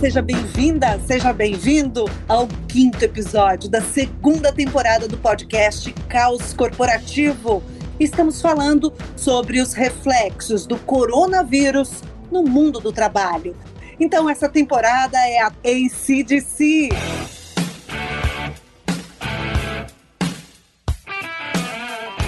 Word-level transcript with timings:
seja 0.00 0.22
bem-vinda, 0.22 1.00
seja 1.00 1.32
bem-vindo 1.32 2.04
ao 2.28 2.46
quinto 2.68 3.04
episódio 3.04 3.68
da 3.68 3.82
segunda 3.82 4.52
temporada 4.52 5.08
do 5.08 5.18
podcast 5.18 5.92
Caos 6.08 6.52
Corporativo. 6.52 7.60
Estamos 7.98 8.40
falando 8.40 8.92
sobre 9.16 9.60
os 9.60 9.72
reflexos 9.72 10.66
do 10.66 10.78
coronavírus 10.78 12.00
no 12.30 12.44
mundo 12.44 12.78
do 12.78 12.92
trabalho. 12.92 13.56
Então, 13.98 14.30
essa 14.30 14.48
temporada 14.48 15.18
é 15.18 15.40
a 15.40 15.48
ACDC. 15.48 16.90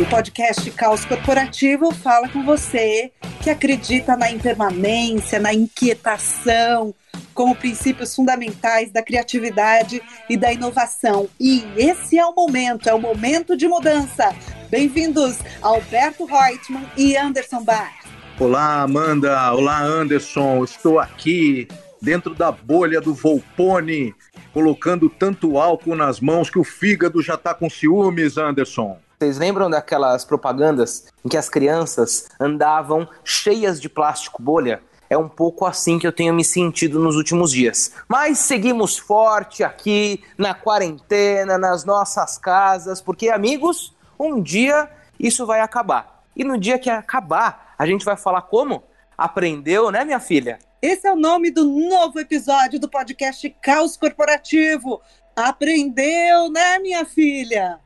O 0.01 0.07
podcast 0.07 0.71
Caos 0.71 1.05
Corporativo 1.05 1.93
fala 1.93 2.27
com 2.31 2.43
você 2.43 3.13
que 3.43 3.51
acredita 3.51 4.17
na 4.17 4.31
impermanência, 4.31 5.39
na 5.39 5.53
inquietação, 5.53 6.95
como 7.35 7.55
princípios 7.55 8.17
fundamentais 8.17 8.91
da 8.91 9.03
criatividade 9.03 10.01
e 10.27 10.39
da 10.39 10.51
inovação. 10.55 11.29
E 11.39 11.67
esse 11.77 12.19
é 12.19 12.25
o 12.25 12.35
momento, 12.35 12.89
é 12.89 12.95
o 12.95 12.99
momento 12.99 13.55
de 13.55 13.69
mudança. 13.69 14.35
Bem-vindos, 14.71 15.37
Alberto 15.61 16.25
Reutemann 16.25 16.91
e 16.97 17.15
Anderson 17.15 17.63
Bar. 17.63 17.93
Olá, 18.39 18.81
Amanda. 18.81 19.53
Olá, 19.53 19.83
Anderson. 19.83 20.65
Estou 20.65 20.99
aqui 20.99 21.69
dentro 22.01 22.35
da 22.35 22.51
bolha 22.51 23.03
do 23.03 23.13
Volpone, 23.13 24.15
colocando 24.55 25.11
tanto 25.11 25.59
álcool 25.59 25.95
nas 25.95 26.21
mãos 26.21 26.49
que 26.49 26.59
o 26.59 26.65
fígado 26.65 27.21
já 27.21 27.35
está 27.35 27.53
com 27.53 27.69
ciúmes, 27.69 28.39
Anderson. 28.39 28.99
Vocês 29.21 29.37
lembram 29.37 29.69
daquelas 29.69 30.25
propagandas 30.25 31.05
em 31.23 31.29
que 31.29 31.37
as 31.37 31.47
crianças 31.47 32.31
andavam 32.41 33.07
cheias 33.23 33.79
de 33.79 33.87
plástico 33.87 34.43
bolha? 34.43 34.83
É 35.11 35.19
um 35.19 35.29
pouco 35.29 35.67
assim 35.67 35.99
que 35.99 36.07
eu 36.07 36.13
tenho 36.13 36.33
me 36.33 36.43
sentido 36.43 36.99
nos 36.99 37.17
últimos 37.17 37.53
dias. 37.53 37.93
Mas 38.09 38.39
seguimos 38.39 38.97
forte 38.97 39.63
aqui 39.63 40.25
na 40.39 40.55
quarentena, 40.55 41.59
nas 41.59 41.85
nossas 41.85 42.39
casas, 42.39 43.03
porque 43.03 43.29
amigos, 43.29 43.95
um 44.19 44.41
dia 44.41 44.89
isso 45.19 45.45
vai 45.45 45.61
acabar. 45.61 46.25
E 46.35 46.43
no 46.43 46.57
dia 46.57 46.79
que 46.79 46.89
acabar, 46.89 47.75
a 47.79 47.85
gente 47.85 48.07
vai 48.07 48.17
falar 48.17 48.41
como? 48.41 48.85
Aprendeu, 49.19 49.91
né, 49.91 50.03
minha 50.03 50.19
filha? 50.19 50.59
Esse 50.81 51.07
é 51.07 51.13
o 51.13 51.17
nome 51.17 51.51
do 51.51 51.67
novo 51.67 52.19
episódio 52.19 52.81
do 52.81 52.89
podcast 52.89 53.55
Caos 53.61 53.99
Corporativo. 53.99 54.99
Aprendeu, 55.37 56.51
né, 56.51 56.79
minha 56.79 57.05
filha? 57.05 57.79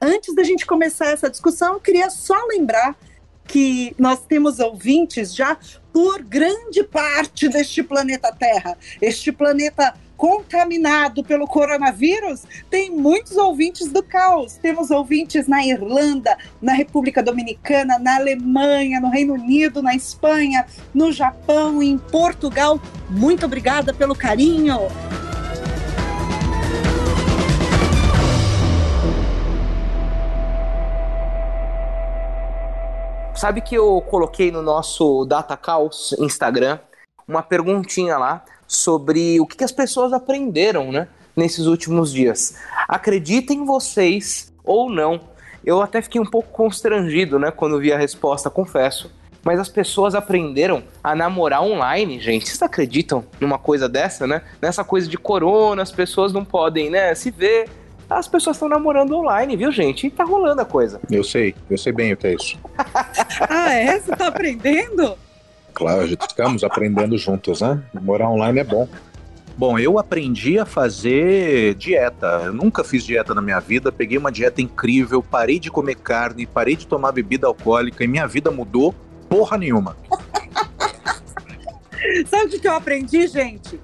Antes 0.00 0.34
da 0.34 0.44
gente 0.44 0.66
começar 0.66 1.06
essa 1.06 1.30
discussão, 1.30 1.74
eu 1.74 1.80
queria 1.80 2.10
só 2.10 2.36
lembrar 2.48 2.94
que 3.46 3.94
nós 3.98 4.20
temos 4.20 4.58
ouvintes 4.58 5.34
já 5.34 5.56
por 5.92 6.22
grande 6.22 6.82
parte 6.82 7.48
deste 7.48 7.82
planeta 7.82 8.30
Terra. 8.32 8.76
Este 9.00 9.32
planeta 9.32 9.94
contaminado 10.16 11.22
pelo 11.22 11.46
coronavírus 11.46 12.42
tem 12.68 12.90
muitos 12.90 13.36
ouvintes 13.36 13.88
do 13.88 14.02
caos. 14.02 14.54
Temos 14.54 14.90
ouvintes 14.90 15.46
na 15.46 15.64
Irlanda, 15.64 16.36
na 16.60 16.72
República 16.74 17.22
Dominicana, 17.22 17.98
na 17.98 18.16
Alemanha, 18.16 19.00
no 19.00 19.08
Reino 19.08 19.34
Unido, 19.34 19.80
na 19.80 19.94
Espanha, 19.94 20.66
no 20.92 21.10
Japão 21.10 21.82
em 21.82 21.96
Portugal. 21.96 22.80
Muito 23.08 23.46
obrigada 23.46 23.94
pelo 23.94 24.14
carinho. 24.14 24.78
Sabe 33.36 33.60
que 33.60 33.74
eu 33.74 34.00
coloquei 34.00 34.50
no 34.50 34.62
nosso 34.62 35.26
Data 35.26 35.58
Caos 35.58 36.16
Instagram 36.18 36.78
uma 37.28 37.42
perguntinha 37.42 38.16
lá 38.16 38.42
sobre 38.66 39.38
o 39.38 39.46
que, 39.46 39.58
que 39.58 39.64
as 39.64 39.70
pessoas 39.70 40.14
aprenderam, 40.14 40.90
né, 40.90 41.06
nesses 41.36 41.66
últimos 41.66 42.10
dias. 42.10 42.56
Acreditem 42.88 43.66
vocês 43.66 44.50
ou 44.64 44.90
não, 44.90 45.20
eu 45.62 45.82
até 45.82 46.00
fiquei 46.00 46.18
um 46.18 46.24
pouco 46.24 46.48
constrangido, 46.48 47.38
né, 47.38 47.50
quando 47.50 47.78
vi 47.78 47.92
a 47.92 47.98
resposta, 47.98 48.48
confesso. 48.48 49.12
Mas 49.44 49.60
as 49.60 49.68
pessoas 49.68 50.14
aprenderam 50.14 50.82
a 51.04 51.14
namorar 51.14 51.62
online, 51.62 52.18
gente. 52.18 52.48
Vocês 52.48 52.62
acreditam 52.62 53.22
numa 53.38 53.58
coisa 53.58 53.88
dessa, 53.88 54.26
né? 54.26 54.42
Nessa 54.60 54.82
coisa 54.82 55.06
de 55.08 55.16
corona, 55.16 55.82
as 55.82 55.92
pessoas 55.92 56.32
não 56.32 56.44
podem, 56.44 56.90
né, 56.90 57.14
se 57.14 57.30
ver, 57.30 57.68
as 58.08 58.28
pessoas 58.28 58.56
estão 58.56 58.68
namorando 58.68 59.16
online, 59.16 59.56
viu, 59.56 59.72
gente? 59.72 60.06
E 60.06 60.10
tá 60.10 60.24
rolando 60.24 60.62
a 60.62 60.64
coisa. 60.64 61.00
Eu 61.10 61.24
sei, 61.24 61.54
eu 61.68 61.76
sei 61.76 61.92
bem 61.92 62.12
o 62.12 62.16
que 62.16 62.28
é 62.28 62.34
isso. 62.34 62.56
ah, 63.48 63.72
é? 63.72 63.98
Você 63.98 64.14
tá 64.14 64.28
aprendendo? 64.28 65.18
Claro, 65.74 66.06
estamos 66.06 66.64
aprendendo 66.64 67.18
juntos, 67.18 67.60
né? 67.60 67.82
Namorar 67.92 68.30
online 68.30 68.60
é 68.60 68.64
bom. 68.64 68.88
Bom, 69.58 69.78
eu 69.78 69.98
aprendi 69.98 70.58
a 70.58 70.66
fazer 70.66 71.74
dieta. 71.74 72.42
Eu 72.44 72.52
nunca 72.52 72.84
fiz 72.84 73.04
dieta 73.04 73.34
na 73.34 73.42
minha 73.42 73.58
vida. 73.58 73.90
Peguei 73.90 74.18
uma 74.18 74.30
dieta 74.30 74.60
incrível, 74.60 75.22
parei 75.22 75.58
de 75.58 75.70
comer 75.70 75.96
carne, 75.96 76.46
parei 76.46 76.76
de 76.76 76.86
tomar 76.86 77.12
bebida 77.12 77.46
alcoólica 77.46 78.04
e 78.04 78.06
minha 78.06 78.26
vida 78.26 78.50
mudou 78.50 78.94
porra 79.28 79.58
nenhuma. 79.58 79.96
Sabe 82.28 82.56
o 82.56 82.60
que 82.60 82.68
eu 82.68 82.74
aprendi, 82.74 83.26
gente? 83.26 83.80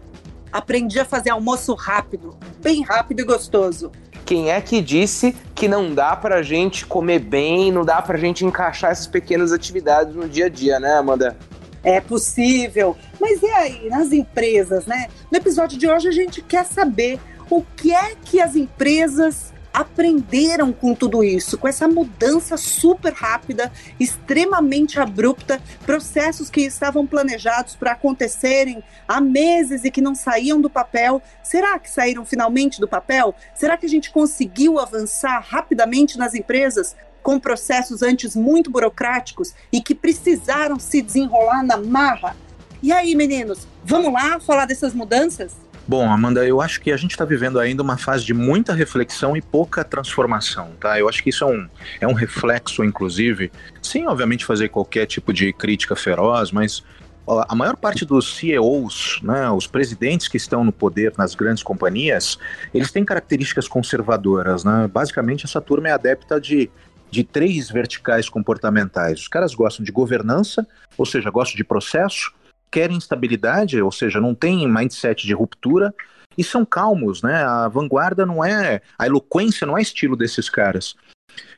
Aprendi 0.52 1.00
a 1.00 1.04
fazer 1.04 1.30
almoço 1.30 1.74
rápido, 1.74 2.36
bem 2.60 2.82
rápido 2.82 3.20
e 3.20 3.24
gostoso. 3.24 3.90
Quem 4.32 4.50
é 4.50 4.62
que 4.62 4.80
disse 4.80 5.36
que 5.54 5.68
não 5.68 5.94
dá 5.94 6.16
pra 6.16 6.42
gente 6.42 6.86
comer 6.86 7.18
bem, 7.18 7.70
não 7.70 7.84
dá 7.84 8.00
pra 8.00 8.16
gente 8.16 8.46
encaixar 8.46 8.90
essas 8.90 9.06
pequenas 9.06 9.52
atividades 9.52 10.14
no 10.14 10.26
dia 10.26 10.46
a 10.46 10.48
dia, 10.48 10.80
né, 10.80 10.94
Amanda? 10.94 11.36
É 11.84 12.00
possível. 12.00 12.96
Mas 13.20 13.42
e 13.42 13.46
aí, 13.50 13.90
nas 13.90 14.10
empresas, 14.10 14.86
né? 14.86 15.08
No 15.30 15.36
episódio 15.36 15.78
de 15.78 15.86
hoje 15.86 16.08
a 16.08 16.12
gente 16.12 16.40
quer 16.40 16.64
saber 16.64 17.20
o 17.50 17.62
que 17.76 17.94
é 17.94 18.14
que 18.24 18.40
as 18.40 18.56
empresas 18.56 19.52
aprenderam 19.72 20.72
com 20.72 20.94
tudo 20.94 21.24
isso, 21.24 21.56
com 21.56 21.66
essa 21.66 21.88
mudança 21.88 22.56
super 22.56 23.12
rápida, 23.12 23.72
extremamente 23.98 25.00
abrupta, 25.00 25.60
processos 25.86 26.50
que 26.50 26.60
estavam 26.62 27.06
planejados 27.06 27.74
para 27.74 27.92
acontecerem 27.92 28.82
há 29.08 29.20
meses 29.20 29.84
e 29.84 29.90
que 29.90 30.00
não 30.00 30.14
saíam 30.14 30.60
do 30.60 30.68
papel. 30.68 31.22
Será 31.42 31.78
que 31.78 31.90
saíram 31.90 32.24
finalmente 32.24 32.80
do 32.80 32.88
papel? 32.88 33.34
Será 33.54 33.76
que 33.76 33.86
a 33.86 33.88
gente 33.88 34.10
conseguiu 34.10 34.78
avançar 34.78 35.40
rapidamente 35.40 36.18
nas 36.18 36.34
empresas? 36.34 36.94
Com 37.22 37.38
processos 37.38 38.02
antes 38.02 38.34
muito 38.34 38.68
burocráticos 38.68 39.54
e 39.72 39.80
que 39.80 39.94
precisaram 39.94 40.78
se 40.78 41.00
desenrolar 41.00 41.62
na 41.62 41.76
marra? 41.76 42.36
E 42.82 42.90
aí, 42.90 43.14
meninos, 43.14 43.68
vamos 43.84 44.12
lá 44.12 44.40
falar 44.40 44.66
dessas 44.66 44.92
mudanças? 44.92 45.54
Bom, 45.92 46.10
Amanda, 46.10 46.42
eu 46.46 46.62
acho 46.62 46.80
que 46.80 46.90
a 46.90 46.96
gente 46.96 47.10
está 47.10 47.22
vivendo 47.22 47.60
ainda 47.60 47.82
uma 47.82 47.98
fase 47.98 48.24
de 48.24 48.32
muita 48.32 48.72
reflexão 48.72 49.36
e 49.36 49.42
pouca 49.42 49.84
transformação, 49.84 50.70
tá? 50.80 50.98
Eu 50.98 51.06
acho 51.06 51.22
que 51.22 51.28
isso 51.28 51.44
é 51.44 51.46
um, 51.46 51.68
é 52.00 52.08
um 52.08 52.14
reflexo, 52.14 52.82
inclusive, 52.82 53.52
sem 53.82 54.08
obviamente 54.08 54.46
fazer 54.46 54.70
qualquer 54.70 55.04
tipo 55.04 55.34
de 55.34 55.52
crítica 55.52 55.94
feroz, 55.94 56.50
mas 56.50 56.82
a 57.46 57.54
maior 57.54 57.76
parte 57.76 58.06
dos 58.06 58.36
CEOs, 58.36 59.20
né, 59.22 59.50
os 59.50 59.66
presidentes 59.66 60.28
que 60.28 60.38
estão 60.38 60.64
no 60.64 60.72
poder 60.72 61.12
nas 61.18 61.34
grandes 61.34 61.62
companhias, 61.62 62.38
eles 62.72 62.90
têm 62.90 63.04
características 63.04 63.68
conservadoras, 63.68 64.64
né? 64.64 64.88
Basicamente, 64.90 65.44
essa 65.44 65.60
turma 65.60 65.88
é 65.88 65.92
adepta 65.92 66.40
de 66.40 66.70
de 67.10 67.22
três 67.22 67.70
verticais 67.70 68.30
comportamentais. 68.30 69.20
Os 69.20 69.28
caras 69.28 69.54
gostam 69.54 69.84
de 69.84 69.92
governança, 69.92 70.66
ou 70.96 71.04
seja, 71.04 71.28
gostam 71.28 71.56
de 71.56 71.62
processo, 71.62 72.32
querem 72.72 72.96
estabilidade, 72.96 73.80
ou 73.80 73.92
seja, 73.92 74.20
não 74.20 74.34
tem 74.34 74.66
mindset 74.66 75.26
de 75.26 75.34
ruptura 75.34 75.94
e 76.36 76.42
são 76.42 76.64
calmos, 76.64 77.22
né? 77.22 77.44
A 77.44 77.68
vanguarda 77.68 78.24
não 78.24 78.42
é, 78.42 78.80
a 78.98 79.06
eloquência 79.06 79.66
não 79.66 79.76
é 79.76 79.82
estilo 79.82 80.16
desses 80.16 80.48
caras. 80.48 80.96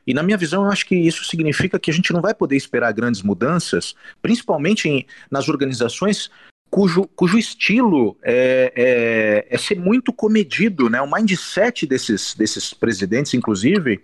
E 0.05 0.13
na 0.13 0.21
minha 0.21 0.37
visão, 0.37 0.63
eu 0.65 0.71
acho 0.71 0.85
que 0.85 0.95
isso 0.95 1.23
significa 1.25 1.79
que 1.79 1.89
a 1.89 1.93
gente 1.93 2.13
não 2.13 2.21
vai 2.21 2.33
poder 2.33 2.55
esperar 2.55 2.91
grandes 2.93 3.21
mudanças, 3.21 3.95
principalmente 4.21 4.87
em, 4.87 5.05
nas 5.31 5.49
organizações 5.49 6.29
cujo, 6.69 7.07
cujo 7.15 7.37
estilo 7.37 8.17
é, 8.21 8.73
é, 8.75 9.47
é, 9.49 9.57
ser 9.57 9.79
muito 9.79 10.11
comedido, 10.11 10.89
né? 10.89 11.01
O 11.01 11.11
mindset 11.11 11.87
desses, 11.87 12.35
desses 12.35 12.73
presidentes, 12.73 13.33
inclusive, 13.33 14.01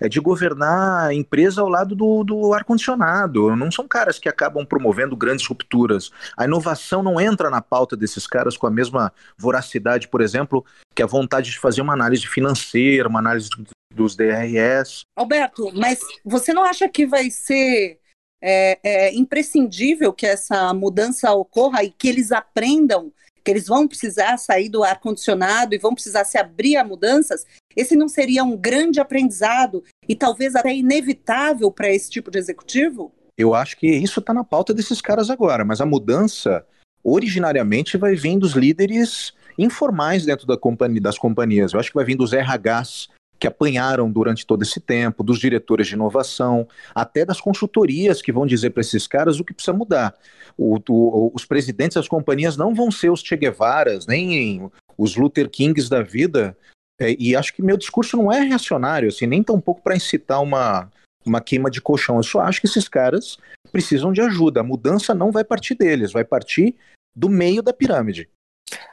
é 0.00 0.08
de 0.08 0.20
governar 0.20 1.08
a 1.08 1.14
empresa 1.14 1.60
ao 1.60 1.68
lado 1.68 1.94
do, 1.94 2.24
do 2.24 2.52
ar-condicionado. 2.52 3.54
Não 3.56 3.70
são 3.70 3.86
caras 3.86 4.18
que 4.18 4.28
acabam 4.28 4.64
promovendo 4.64 5.16
grandes 5.16 5.46
rupturas. 5.46 6.10
A 6.36 6.44
inovação 6.44 7.02
não 7.02 7.20
entra 7.20 7.50
na 7.50 7.60
pauta 7.60 7.96
desses 7.96 8.26
caras 8.26 8.56
com 8.56 8.66
a 8.66 8.70
mesma 8.70 9.12
voracidade, 9.36 10.08
por 10.08 10.20
exemplo, 10.20 10.64
que 10.94 11.02
a 11.02 11.06
vontade 11.06 11.50
de 11.50 11.58
fazer 11.58 11.80
uma 11.80 11.92
análise 11.92 12.26
financeira, 12.26 13.08
uma 13.08 13.18
análise 13.18 13.48
dos 13.94 14.14
DRS. 14.14 15.02
Alberto, 15.16 15.72
mas 15.74 16.00
você 16.24 16.52
não 16.52 16.64
acha 16.64 16.88
que 16.88 17.06
vai 17.06 17.30
ser 17.30 17.98
é, 18.40 18.78
é, 18.82 19.14
imprescindível 19.14 20.12
que 20.12 20.26
essa 20.26 20.72
mudança 20.72 21.32
ocorra 21.32 21.82
e 21.82 21.90
que 21.90 22.08
eles 22.08 22.30
aprendam 22.32 23.12
que 23.48 23.52
eles 23.52 23.66
vão 23.66 23.88
precisar 23.88 24.36
sair 24.36 24.68
do 24.68 24.84
ar-condicionado 24.84 25.74
e 25.74 25.78
vão 25.78 25.94
precisar 25.94 26.24
se 26.24 26.36
abrir 26.36 26.76
a 26.76 26.84
mudanças, 26.84 27.46
esse 27.74 27.96
não 27.96 28.06
seria 28.06 28.44
um 28.44 28.54
grande 28.54 29.00
aprendizado 29.00 29.82
e 30.06 30.14
talvez 30.14 30.54
até 30.54 30.74
inevitável 30.74 31.70
para 31.70 31.88
esse 31.88 32.10
tipo 32.10 32.30
de 32.30 32.38
executivo? 32.38 33.10
Eu 33.38 33.54
acho 33.54 33.78
que 33.78 33.86
isso 33.86 34.20
está 34.20 34.34
na 34.34 34.44
pauta 34.44 34.74
desses 34.74 35.00
caras 35.00 35.30
agora, 35.30 35.64
mas 35.64 35.80
a 35.80 35.86
mudança 35.86 36.62
originariamente 37.02 37.96
vai 37.96 38.14
vir 38.14 38.38
dos 38.38 38.52
líderes 38.52 39.32
informais 39.56 40.26
dentro 40.26 40.46
da 40.46 40.58
companhia, 40.58 41.00
das 41.00 41.16
companhias. 41.16 41.72
Eu 41.72 41.80
acho 41.80 41.88
que 41.88 41.96
vai 41.96 42.04
vir 42.04 42.16
dos 42.16 42.34
RHs 42.34 43.08
que 43.38 43.46
apanharam 43.46 44.10
durante 44.10 44.46
todo 44.46 44.62
esse 44.62 44.80
tempo, 44.80 45.22
dos 45.22 45.38
diretores 45.38 45.86
de 45.86 45.94
inovação, 45.94 46.66
até 46.94 47.24
das 47.24 47.40
consultorias 47.40 48.20
que 48.20 48.32
vão 48.32 48.46
dizer 48.46 48.70
para 48.70 48.80
esses 48.80 49.06
caras 49.06 49.38
o 49.38 49.44
que 49.44 49.54
precisa 49.54 49.76
mudar. 49.76 50.14
O, 50.56 50.78
o, 50.88 51.32
os 51.34 51.44
presidentes 51.44 51.94
das 51.94 52.08
companhias 52.08 52.56
não 52.56 52.74
vão 52.74 52.90
ser 52.90 53.10
os 53.10 53.20
Che 53.20 53.36
Guevaras, 53.36 54.06
nem 54.06 54.70
os 54.96 55.16
Luther 55.16 55.48
Kings 55.48 55.88
da 55.88 56.02
vida, 56.02 56.56
é, 57.00 57.14
e 57.18 57.36
acho 57.36 57.54
que 57.54 57.62
meu 57.62 57.76
discurso 57.76 58.16
não 58.16 58.32
é 58.32 58.40
reacionário, 58.40 59.08
assim, 59.08 59.26
nem 59.26 59.42
tão 59.42 59.60
pouco 59.60 59.80
para 59.82 59.96
incitar 59.96 60.42
uma, 60.42 60.90
uma 61.24 61.40
queima 61.40 61.70
de 61.70 61.80
colchão. 61.80 62.16
Eu 62.16 62.24
só 62.24 62.40
acho 62.40 62.60
que 62.60 62.66
esses 62.66 62.88
caras 62.88 63.38
precisam 63.70 64.12
de 64.12 64.20
ajuda. 64.20 64.60
A 64.60 64.64
mudança 64.64 65.14
não 65.14 65.30
vai 65.30 65.44
partir 65.44 65.76
deles, 65.76 66.12
vai 66.12 66.24
partir 66.24 66.74
do 67.14 67.28
meio 67.28 67.62
da 67.62 67.72
pirâmide. 67.72 68.28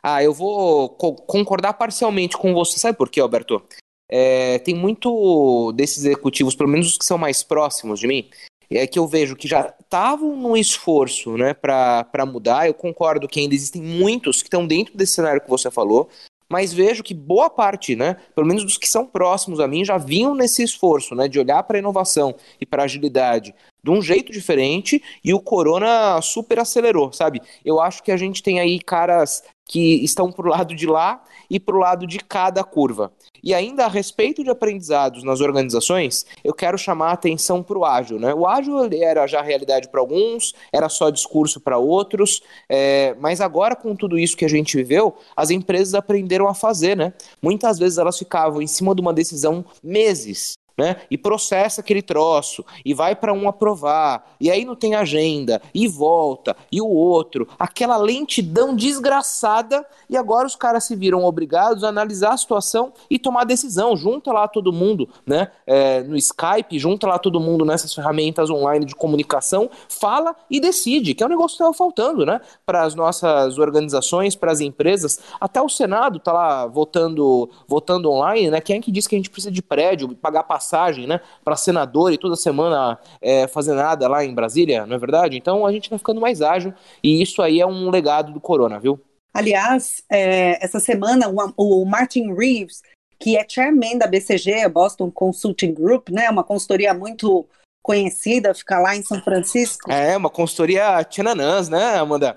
Ah, 0.02 0.24
eu 0.24 0.34
vou 0.34 0.90
co 0.90 1.16
concordar 1.16 1.74
parcialmente 1.74 2.38
com 2.38 2.54
você. 2.54 2.78
Sabe 2.78 2.98
por 2.98 3.10
quê, 3.10 3.20
Alberto? 3.20 3.66
É, 4.10 4.60
tem 4.60 4.76
muito 4.76 5.72
desses 5.74 6.06
executivos, 6.06 6.56
pelo 6.56 6.70
menos 6.70 6.90
os 6.90 6.98
que 6.98 7.06
são 7.06 7.18
mais 7.18 7.44
próximos 7.44 8.00
de 8.00 8.08
mim, 8.08 8.30
é 8.70 8.86
que 8.88 9.00
eu 9.00 9.08
vejo 9.08 9.36
que 9.36 9.48
já 9.48 9.74
estavam 9.80 10.36
no 10.36 10.58
esforço 10.58 11.38
né, 11.38 11.54
para 11.54 12.26
mudar. 12.26 12.68
Eu 12.68 12.74
concordo 12.74 13.28
que 13.28 13.40
ainda 13.40 13.56
existem 13.56 13.82
muitos 13.82 14.42
que 14.42 14.48
estão 14.48 14.66
dentro 14.66 14.96
desse 14.98 15.14
cenário 15.14 15.42
que 15.42 15.50
você 15.50 15.70
falou, 15.70 16.10
mas 16.50 16.74
vejo 16.74 17.04
que 17.04 17.14
boa 17.14 17.50
parte, 17.50 17.96
né, 17.96 18.18
pelo 18.36 18.48
menos 18.48 18.64
dos 18.64 18.78
que 18.78 18.88
são 18.88 19.06
próximos 19.06 19.60
a 19.60 19.68
mim, 19.68 19.84
já 19.84 19.98
vinham 19.98 20.36
nesse 20.36 20.64
esforço 20.64 21.16
né, 21.16 21.28
de 21.28 21.40
olhar 21.40 21.64
para 21.64 21.78
a 21.78 21.80
inovação 21.80 22.36
e 22.60 22.66
para 22.66 22.84
a 22.84 22.86
agilidade 22.86 23.54
de 23.84 23.92
um 23.92 24.02
jeito 24.02 24.32
diferente 24.32 25.02
e 25.24 25.34
o 25.34 25.40
corona 25.40 26.20
super 26.22 26.60
acelerou, 26.60 27.12
sabe? 27.14 27.40
Eu 27.64 27.80
acho 27.80 28.02
que 28.02 28.12
a 28.12 28.18
gente 28.18 28.42
tem 28.42 28.60
aí 28.60 28.80
caras 28.80 29.44
que 29.66 30.04
estão 30.04 30.32
para 30.32 30.46
o 30.46 30.50
lado 30.50 30.76
de 30.76 30.86
lá 30.86 31.24
e 31.50 31.60
para 31.60 31.76
o 31.76 31.80
lado 31.80 32.06
de 32.06 32.20
cada 32.20 32.64
curva. 32.64 33.12
E 33.44 33.54
ainda 33.54 33.86
a 33.86 33.88
respeito 33.88 34.44
de 34.44 34.50
aprendizados 34.50 35.24
nas 35.24 35.42
organizações, 35.42 36.26
eu 36.44 36.54
quero 36.54 36.78
chamar 36.78 37.10
a 37.10 37.14
atenção 37.14 37.62
para 37.62 37.78
o 37.78 37.86
ágil. 37.86 38.20
Né? 38.20 38.34
O 38.34 38.48
ágil 38.48 38.78
era 38.94 39.28
já 39.28 39.42
realidade 39.42 39.90
para 39.90 40.00
alguns, 40.00 40.54
era 40.72 40.90
só 40.90 41.10
discurso 41.10 41.60
para 41.60 41.78
outros, 41.78 42.42
é, 42.70 43.16
mas 43.20 43.42
agora 43.42 43.76
com 43.76 43.96
tudo 43.96 44.18
isso 44.18 44.38
que 44.38 44.46
a 44.46 44.50
gente 44.50 44.78
viveu, 44.78 45.16
as 45.36 45.50
empresas 45.50 45.94
aprenderam 45.94 46.48
a 46.48 46.54
fazer. 46.54 46.96
Né? 46.96 47.14
Muitas 47.42 47.78
vezes 47.78 47.98
elas 47.98 48.18
ficavam 48.18 48.62
em 48.62 48.68
cima 48.68 48.96
de 48.96 49.02
uma 49.02 49.14
decisão 49.14 49.66
meses, 49.84 50.56
né? 50.78 50.98
E 51.10 51.18
processa 51.18 51.82
aquele 51.82 52.02
troço 52.02 52.66
e 52.84 52.94
vai 52.94 53.16
para 53.16 53.34
um 53.34 53.48
aprovar, 53.48 54.36
e 54.40 54.52
aí 54.52 54.66
não 54.66 54.76
tem 54.76 54.96
agenda, 54.96 55.62
e 55.74 55.88
volta, 55.88 56.56
e 56.72 56.82
o 56.82 56.88
outro, 56.88 57.48
aquela 57.58 57.98
lentidão 57.98 58.76
desgraçada, 58.76 59.86
e 60.10 60.18
agora 60.18 60.46
os 60.46 60.56
caras 60.56 60.84
se 60.84 60.96
viram 60.96 61.24
obrigados 61.24 61.84
a 61.84 61.90
analisar 61.90 62.34
a 62.34 62.38
situação 62.38 62.92
e 63.10 63.18
tomar 63.18 63.46
decisão. 63.46 63.96
Junta 63.96 64.32
lá 64.32 64.48
todo 64.48 64.74
mundo, 64.74 65.10
né? 65.26 65.50
É, 65.66 66.04
no 66.04 66.16
Skype, 66.18 66.78
junta 66.78 67.08
lá 67.08 67.18
todo 67.18 67.40
mundo 67.40 67.66
nessas 67.66 67.94
ferramentas 67.94 68.50
online 68.50 68.86
de 68.86 68.96
comunicação, 68.96 69.70
fala 69.88 70.36
e 70.50 70.60
decide, 70.60 71.14
que 71.14 71.24
é 71.24 71.26
um 71.26 71.30
negócio 71.30 71.58
que 71.58 71.64
estava 71.64 71.74
faltando, 71.74 72.26
né? 72.26 72.42
Para 72.66 72.84
as 72.84 72.96
nossas 72.96 73.58
organizações, 73.58 74.36
para 74.36 74.52
as 74.52 74.60
empresas, 74.60 75.20
até 75.40 75.62
o 75.62 75.70
Senado 75.70 76.20
tá 76.20 76.34
lá 76.34 76.68
votando, 76.68 77.50
votando 77.68 78.12
online, 78.12 78.50
né? 78.50 78.62
Quem 78.62 78.78
é 78.78 78.82
que 78.82 78.92
diz 78.92 79.08
que 79.08 79.16
a 79.16 79.18
gente 79.18 79.30
precisa 79.30 79.52
de 79.52 79.62
prédio, 79.62 80.16
pagar 80.16 80.44
passagem 80.44 80.65
passagem, 80.66 81.06
né, 81.06 81.22
para 81.44 81.56
senador 81.56 82.12
e 82.12 82.18
toda 82.18 82.36
semana 82.36 82.98
é, 83.22 83.48
fazer 83.48 83.74
nada 83.74 84.08
lá 84.08 84.26
em 84.26 84.34
Brasília, 84.34 84.86
não 84.86 84.96
é 84.96 85.00
verdade? 85.00 85.38
Então 85.38 85.66
a 85.66 85.72
gente 85.72 85.90
vai 85.90 86.00
ficando 86.00 86.20
mais 86.20 86.42
ágil 86.42 86.74
e 87.04 87.22
isso 87.22 87.42
aí 87.42 87.62
é 87.62 87.68
um 87.68 87.90
legado 87.90 88.34
do 88.34 88.42
corona, 88.42 88.80
viu? 88.80 89.00
Aliás, 89.34 90.04
é, 90.10 90.64
essa 90.64 90.80
semana 90.80 91.30
o, 91.30 91.82
o 91.82 91.86
Martin 91.86 92.34
Reeves, 92.34 92.82
que 93.20 93.38
é 93.38 93.46
chairman 93.48 93.98
da 93.98 94.08
BCG, 94.08 94.68
Boston 94.70 95.12
Consulting 95.12 95.74
Group, 95.74 96.10
né, 96.10 96.30
uma 96.30 96.44
consultoria 96.44 96.94
muito 96.94 97.48
conhecida, 97.84 98.54
fica 98.56 98.80
lá 98.80 98.96
em 98.96 99.04
São 99.04 99.22
Francisco. 99.22 99.92
É, 99.92 100.18
uma 100.18 100.30
consultoria 100.30 101.04
tchananãs, 101.04 101.70
né, 101.70 101.98
Amanda? 101.98 102.36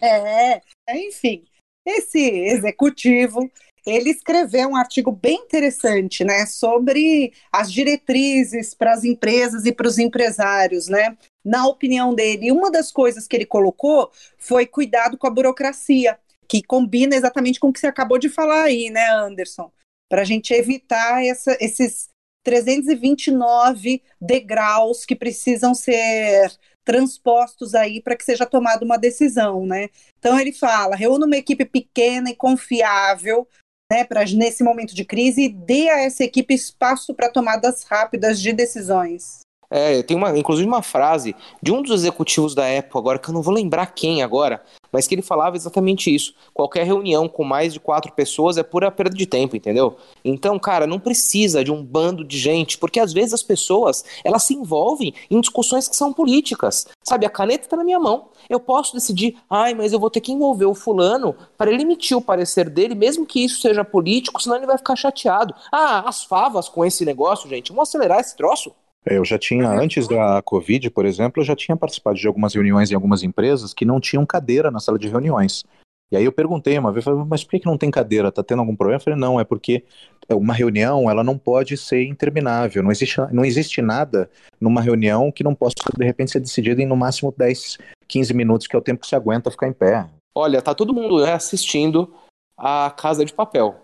É, 0.00 0.60
enfim, 0.90 1.44
esse 1.86 2.20
executivo 2.20 3.50
ele 3.86 4.10
escreveu 4.10 4.68
um 4.68 4.76
artigo 4.76 5.10
bem 5.12 5.36
interessante, 5.36 6.24
né, 6.24 6.46
sobre 6.46 7.32
as 7.52 7.72
diretrizes 7.72 8.74
para 8.74 8.92
as 8.92 9.04
empresas 9.04 9.66
e 9.66 9.72
para 9.72 9.88
os 9.88 9.98
empresários, 9.98 10.88
né? 10.88 11.16
Na 11.44 11.66
opinião 11.66 12.14
dele, 12.14 12.52
uma 12.52 12.70
das 12.70 12.92
coisas 12.92 13.26
que 13.26 13.36
ele 13.36 13.46
colocou 13.46 14.10
foi 14.38 14.66
cuidado 14.66 15.16
com 15.16 15.26
a 15.26 15.30
burocracia, 15.30 16.18
que 16.48 16.62
combina 16.62 17.16
exatamente 17.16 17.58
com 17.58 17.68
o 17.68 17.72
que 17.72 17.80
você 17.80 17.86
acabou 17.86 18.18
de 18.18 18.28
falar 18.28 18.64
aí, 18.64 18.90
né, 18.90 19.08
Anderson? 19.10 19.70
Para 20.08 20.22
a 20.22 20.24
gente 20.24 20.52
evitar 20.52 21.24
essa, 21.24 21.56
esses 21.60 22.08
329 22.42 24.02
degraus 24.20 25.04
que 25.04 25.14
precisam 25.14 25.74
ser 25.74 26.50
transpostos 26.84 27.74
aí 27.74 28.02
para 28.02 28.16
que 28.16 28.24
seja 28.24 28.46
tomada 28.46 28.84
uma 28.84 28.96
decisão, 28.96 29.66
né? 29.66 29.88
Então 30.18 30.38
ele 30.38 30.52
fala, 30.52 30.96
reúna 30.96 31.26
uma 31.26 31.36
equipe 31.36 31.64
pequena 31.64 32.30
e 32.30 32.36
confiável 32.36 33.46
né, 33.90 34.06
nesse 34.36 34.62
momento 34.62 34.94
de 34.94 35.04
crise, 35.04 35.48
dê 35.48 35.88
a 35.90 36.00
essa 36.00 36.22
equipe 36.22 36.54
espaço 36.54 37.12
para 37.12 37.30
tomadas 37.30 37.82
rápidas 37.82 38.40
de 38.40 38.52
decisões. 38.52 39.40
É, 39.70 40.02
tem 40.02 40.16
uma, 40.16 40.36
inclusive 40.36 40.66
uma 40.66 40.82
frase 40.82 41.34
de 41.62 41.72
um 41.72 41.80
dos 41.80 41.92
executivos 41.92 42.54
da 42.54 42.66
Apple 42.66 42.98
agora, 42.98 43.18
que 43.18 43.30
eu 43.30 43.34
não 43.34 43.40
vou 43.40 43.54
lembrar 43.54 43.86
quem 43.86 44.20
agora, 44.22 44.62
mas 44.90 45.06
que 45.06 45.14
ele 45.14 45.22
falava 45.22 45.56
exatamente 45.56 46.12
isso. 46.12 46.34
Qualquer 46.52 46.84
reunião 46.84 47.28
com 47.28 47.44
mais 47.44 47.72
de 47.72 47.78
quatro 47.78 48.12
pessoas 48.12 48.58
é 48.58 48.62
pura 48.64 48.90
perda 48.90 49.16
de 49.16 49.26
tempo, 49.26 49.56
entendeu? 49.56 49.96
Então, 50.24 50.58
cara, 50.58 50.86
não 50.86 50.98
precisa 50.98 51.62
de 51.62 51.70
um 51.70 51.84
bando 51.84 52.24
de 52.24 52.36
gente, 52.36 52.76
porque 52.78 52.98
às 52.98 53.12
vezes 53.12 53.34
as 53.34 53.42
pessoas, 53.42 54.04
elas 54.24 54.42
se 54.42 54.54
envolvem 54.54 55.14
em 55.30 55.40
discussões 55.40 55.88
que 55.88 55.94
são 55.94 56.12
políticas. 56.12 56.88
Sabe, 57.04 57.24
a 57.24 57.30
caneta 57.30 57.64
está 57.64 57.76
na 57.76 57.84
minha 57.84 58.00
mão. 58.00 58.28
Eu 58.48 58.58
posso 58.58 58.94
decidir, 58.94 59.36
ai, 59.48 59.74
mas 59.74 59.92
eu 59.92 60.00
vou 60.00 60.10
ter 60.10 60.20
que 60.20 60.32
envolver 60.32 60.66
o 60.66 60.74
fulano 60.74 61.36
para 61.56 61.70
ele 61.70 61.82
emitir 61.82 62.16
o 62.16 62.22
parecer 62.22 62.68
dele, 62.68 62.94
mesmo 62.94 63.24
que 63.24 63.44
isso 63.44 63.60
seja 63.60 63.84
político, 63.84 64.42
senão 64.42 64.56
ele 64.56 64.66
vai 64.66 64.78
ficar 64.78 64.96
chateado. 64.96 65.54
Ah, 65.70 66.08
as 66.08 66.24
favas 66.24 66.68
com 66.68 66.84
esse 66.84 67.04
negócio, 67.04 67.48
gente, 67.48 67.70
vamos 67.70 67.88
acelerar 67.88 68.18
esse 68.18 68.36
troço. 68.36 68.72
É, 69.04 69.16
eu 69.16 69.24
já 69.24 69.38
tinha, 69.38 69.68
antes 69.68 70.06
da 70.06 70.42
Covid, 70.42 70.90
por 70.90 71.06
exemplo, 71.06 71.40
eu 71.40 71.46
já 71.46 71.56
tinha 71.56 71.76
participado 71.76 72.18
de 72.18 72.26
algumas 72.26 72.54
reuniões 72.54 72.90
em 72.90 72.94
algumas 72.94 73.22
empresas 73.22 73.72
que 73.72 73.84
não 73.84 74.00
tinham 74.00 74.26
cadeira 74.26 74.70
na 74.70 74.78
sala 74.78 74.98
de 74.98 75.08
reuniões. 75.08 75.64
E 76.12 76.16
aí 76.16 76.24
eu 76.24 76.32
perguntei 76.32 76.76
uma 76.76 76.92
vez, 76.92 77.04
mas 77.28 77.44
por 77.44 77.58
que 77.58 77.64
não 77.64 77.78
tem 77.78 77.90
cadeira? 77.90 78.32
Tá 78.32 78.42
tendo 78.42 78.58
algum 78.58 78.74
problema? 78.74 78.98
Eu 78.98 79.04
falei, 79.04 79.18
não, 79.18 79.38
é 79.38 79.44
porque 79.44 79.84
uma 80.28 80.52
reunião 80.52 81.08
ela 81.08 81.22
não 81.22 81.38
pode 81.38 81.76
ser 81.76 82.02
interminável. 82.04 82.82
Não 82.82 82.90
existe, 82.90 83.16
não 83.30 83.44
existe 83.44 83.80
nada 83.80 84.28
numa 84.60 84.80
reunião 84.80 85.30
que 85.30 85.44
não 85.44 85.54
possa, 85.54 85.76
de 85.96 86.04
repente, 86.04 86.32
ser 86.32 86.40
decidida 86.40 86.82
em 86.82 86.86
no 86.86 86.96
máximo 86.96 87.32
10, 87.36 87.78
15 88.08 88.34
minutos, 88.34 88.66
que 88.66 88.74
é 88.74 88.78
o 88.78 88.82
tempo 88.82 89.02
que 89.02 89.06
se 89.06 89.14
aguenta 89.14 89.52
ficar 89.52 89.68
em 89.68 89.72
pé. 89.72 90.08
Olha, 90.34 90.60
tá 90.60 90.74
todo 90.74 90.92
mundo 90.92 91.24
né, 91.24 91.32
assistindo 91.32 92.12
a 92.58 92.90
Casa 92.90 93.24
de 93.24 93.32
Papel. 93.32 93.76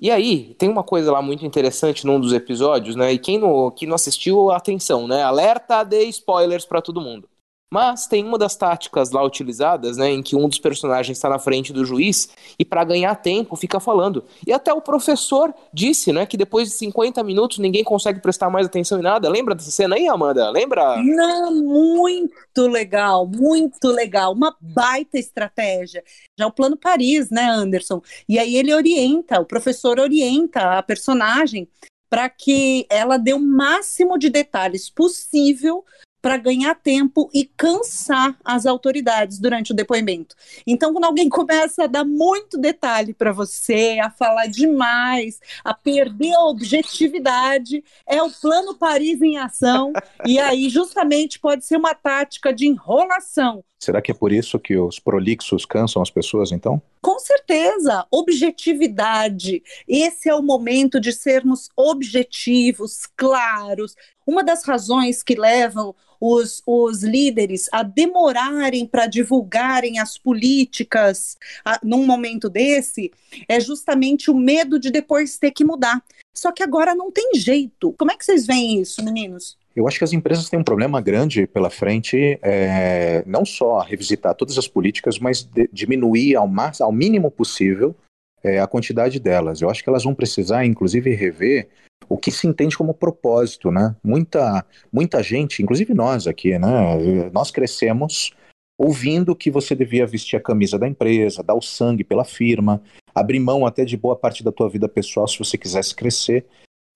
E 0.00 0.10
aí, 0.10 0.54
tem 0.54 0.68
uma 0.68 0.82
coisa 0.82 1.12
lá 1.12 1.20
muito 1.20 1.44
interessante 1.44 2.06
num 2.06 2.18
dos 2.18 2.32
episódios, 2.32 2.96
né? 2.96 3.12
E 3.12 3.18
quem 3.18 3.38
não, 3.38 3.70
quem 3.70 3.86
não 3.86 3.94
assistiu, 3.94 4.50
atenção, 4.50 5.06
né? 5.06 5.22
Alerta 5.22 5.84
de 5.84 6.02
spoilers 6.06 6.64
para 6.64 6.80
todo 6.80 7.00
mundo. 7.00 7.28
Mas 7.72 8.08
tem 8.08 8.24
uma 8.24 8.36
das 8.36 8.56
táticas 8.56 9.12
lá 9.12 9.22
utilizadas, 9.22 9.96
né, 9.96 10.10
em 10.10 10.22
que 10.22 10.34
um 10.34 10.48
dos 10.48 10.58
personagens 10.58 11.16
está 11.16 11.28
na 11.28 11.38
frente 11.38 11.72
do 11.72 11.84
juiz 11.84 12.28
e 12.58 12.64
para 12.64 12.82
ganhar 12.82 13.14
tempo 13.14 13.54
fica 13.54 13.78
falando. 13.78 14.24
E 14.44 14.52
até 14.52 14.72
o 14.72 14.80
professor 14.80 15.54
disse, 15.72 16.12
né, 16.12 16.26
que 16.26 16.36
depois 16.36 16.68
de 16.68 16.74
50 16.74 17.22
minutos 17.22 17.58
ninguém 17.58 17.84
consegue 17.84 18.20
prestar 18.20 18.50
mais 18.50 18.66
atenção 18.66 18.98
em 18.98 19.02
nada. 19.02 19.28
Lembra 19.28 19.54
dessa 19.54 19.70
cena 19.70 19.94
aí, 19.94 20.08
Amanda? 20.08 20.50
Lembra? 20.50 21.00
Não, 21.00 21.54
muito 21.54 22.66
legal, 22.66 23.24
muito 23.24 23.88
legal, 23.88 24.32
uma 24.32 24.56
baita 24.60 25.16
estratégia. 25.16 26.02
Já 26.36 26.48
o 26.48 26.52
plano 26.52 26.76
Paris, 26.76 27.30
né, 27.30 27.48
Anderson? 27.48 28.02
E 28.28 28.36
aí 28.36 28.56
ele 28.56 28.74
orienta, 28.74 29.40
o 29.40 29.46
professor 29.46 30.00
orienta 30.00 30.78
a 30.78 30.82
personagem 30.82 31.68
para 32.10 32.28
que 32.28 32.84
ela 32.90 33.16
dê 33.16 33.32
o 33.32 33.38
máximo 33.38 34.18
de 34.18 34.28
detalhes 34.28 34.90
possível 34.90 35.84
para 36.20 36.36
ganhar 36.36 36.74
tempo 36.74 37.30
e 37.32 37.44
cansar 37.44 38.36
as 38.44 38.66
autoridades 38.66 39.38
durante 39.38 39.72
o 39.72 39.74
depoimento. 39.74 40.34
Então, 40.66 40.92
quando 40.92 41.04
alguém 41.04 41.28
começa 41.30 41.84
a 41.84 41.86
dar 41.86 42.04
muito 42.04 42.58
detalhe 42.58 43.14
para 43.14 43.32
você, 43.32 43.98
a 44.02 44.10
falar 44.10 44.46
demais, 44.46 45.40
a 45.64 45.74
perder 45.74 46.34
a 46.34 46.44
objetividade, 46.46 47.82
é 48.06 48.22
o 48.22 48.30
plano 48.30 48.74
Paris 48.74 49.20
em 49.22 49.38
ação, 49.38 49.92
e 50.26 50.38
aí 50.38 50.68
justamente 50.68 51.38
pode 51.38 51.64
ser 51.64 51.76
uma 51.76 51.94
tática 51.94 52.52
de 52.52 52.66
enrolação. 52.66 53.64
Será 53.78 54.02
que 54.02 54.10
é 54.10 54.14
por 54.14 54.30
isso 54.30 54.58
que 54.58 54.76
os 54.76 54.98
prolixos 54.98 55.64
cansam 55.64 56.02
as 56.02 56.10
pessoas, 56.10 56.52
então? 56.52 56.82
Com 57.02 57.18
certeza, 57.18 58.06
objetividade. 58.10 59.62
Esse 59.88 60.28
é 60.28 60.34
o 60.34 60.42
momento 60.42 61.00
de 61.00 61.12
sermos 61.12 61.70
objetivos, 61.74 63.06
claros. 63.16 63.96
Uma 64.26 64.44
das 64.44 64.64
razões 64.64 65.22
que 65.22 65.34
levam 65.34 65.94
os, 66.20 66.62
os 66.66 67.02
líderes 67.02 67.68
a 67.72 67.82
demorarem 67.82 68.86
para 68.86 69.06
divulgarem 69.06 69.98
as 69.98 70.18
políticas 70.18 71.38
a, 71.64 71.80
num 71.82 72.04
momento 72.04 72.50
desse 72.50 73.10
é 73.48 73.58
justamente 73.58 74.30
o 74.30 74.36
medo 74.36 74.78
de 74.78 74.90
depois 74.90 75.38
ter 75.38 75.52
que 75.52 75.64
mudar. 75.64 76.04
Só 76.34 76.52
que 76.52 76.62
agora 76.62 76.94
não 76.94 77.10
tem 77.10 77.30
jeito. 77.34 77.94
Como 77.98 78.12
é 78.12 78.16
que 78.16 78.24
vocês 78.24 78.46
veem 78.46 78.82
isso, 78.82 79.02
meninos? 79.02 79.58
Eu 79.74 79.86
acho 79.86 79.98
que 79.98 80.04
as 80.04 80.12
empresas 80.12 80.48
têm 80.48 80.58
um 80.58 80.64
problema 80.64 81.00
grande 81.00 81.46
pela 81.46 81.70
frente, 81.70 82.38
é, 82.42 83.22
não 83.26 83.44
só 83.44 83.80
revisitar 83.80 84.34
todas 84.34 84.58
as 84.58 84.66
políticas, 84.66 85.18
mas 85.18 85.42
de, 85.42 85.68
diminuir 85.72 86.34
ao, 86.34 86.48
mais, 86.48 86.80
ao 86.80 86.90
mínimo 86.90 87.30
possível 87.30 87.94
é, 88.42 88.60
a 88.60 88.66
quantidade 88.66 89.20
delas. 89.20 89.60
Eu 89.60 89.70
acho 89.70 89.82
que 89.82 89.88
elas 89.88 90.04
vão 90.04 90.14
precisar, 90.14 90.64
inclusive, 90.64 91.14
rever 91.14 91.68
o 92.08 92.18
que 92.18 92.30
se 92.30 92.46
entende 92.46 92.76
como 92.76 92.94
propósito, 92.94 93.70
né? 93.70 93.94
Muita, 94.02 94.64
muita 94.92 95.22
gente, 95.22 95.62
inclusive 95.62 95.94
nós 95.94 96.26
aqui, 96.26 96.58
né? 96.58 97.28
Nós 97.32 97.50
crescemos 97.50 98.32
ouvindo 98.76 99.36
que 99.36 99.50
você 99.50 99.74
devia 99.74 100.06
vestir 100.06 100.36
a 100.36 100.40
camisa 100.40 100.78
da 100.78 100.88
empresa, 100.88 101.42
dar 101.42 101.54
o 101.54 101.60
sangue 101.60 102.02
pela 102.02 102.24
firma, 102.24 102.82
abrir 103.14 103.38
mão 103.38 103.66
até 103.66 103.84
de 103.84 103.96
boa 103.96 104.16
parte 104.16 104.42
da 104.42 104.50
tua 104.50 104.70
vida 104.70 104.88
pessoal 104.88 105.28
se 105.28 105.38
você 105.38 105.58
quisesse 105.58 105.94
crescer. 105.94 106.46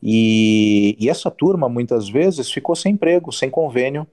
E, 0.03 0.97
e 0.99 1.09
essa 1.09 1.31
turma, 1.31 1.69
muitas 1.69 2.09
vezes, 2.09 2.51
ficou 2.51 2.77
sem 2.77 2.93
emprego, 2.93 3.33
sem 3.33 3.51
convênio. 3.51 4.07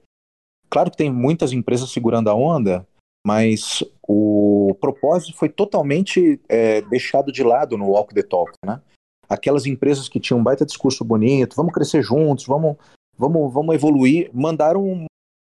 Claro 0.70 0.90
que 0.90 0.96
tem 0.96 1.12
muitas 1.12 1.52
empresas 1.52 1.90
segurando 1.90 2.30
a 2.30 2.34
onda, 2.34 2.86
mas 3.26 3.84
o 4.06 4.74
propósito 4.80 5.36
foi 5.36 5.48
totalmente 5.48 6.40
é, 6.48 6.80
deixado 6.82 7.30
de 7.30 7.42
lado 7.42 7.76
no 7.76 7.90
Walk 7.90 8.14
the 8.14 8.22
Talk, 8.22 8.52
né? 8.64 8.80
Aquelas 9.28 9.66
empresas 9.66 10.08
que 10.08 10.20
tinham 10.20 10.40
um 10.40 10.42
baita 10.42 10.66
discurso 10.66 11.04
bonito, 11.04 11.56
vamos 11.56 11.72
crescer 11.72 12.02
juntos, 12.02 12.46
vamos, 12.46 12.76
vamos, 13.16 13.52
vamos 13.52 13.74
evoluir, 13.74 14.30
mandaram 14.32 14.84
um 14.84 15.06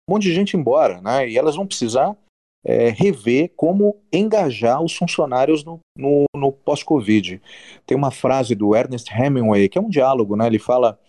monte 0.10 0.24
de 0.24 0.34
gente 0.34 0.56
embora, 0.56 1.02
né? 1.02 1.30
E 1.30 1.38
elas 1.38 1.56
vão 1.56 1.66
precisar 1.66 2.16
é, 2.64 2.90
rever 2.90 3.52
como 3.56 3.98
engajar 4.12 4.82
os 4.82 4.96
funcionários 4.96 5.64
no, 5.64 5.80
no, 5.98 6.26
no 6.36 6.52
pós-Covid. 6.52 7.42
Tem 7.86 7.98
uma 7.98 8.12
frase 8.12 8.56
do 8.56 8.76
Ernest 8.76 9.12
Hemingway, 9.12 9.68
que 9.68 9.78
é 9.78 9.82
um 9.82 9.90
diálogo, 9.90 10.36
né? 10.36 10.48
Ele 10.48 10.60
fala: 10.60 11.00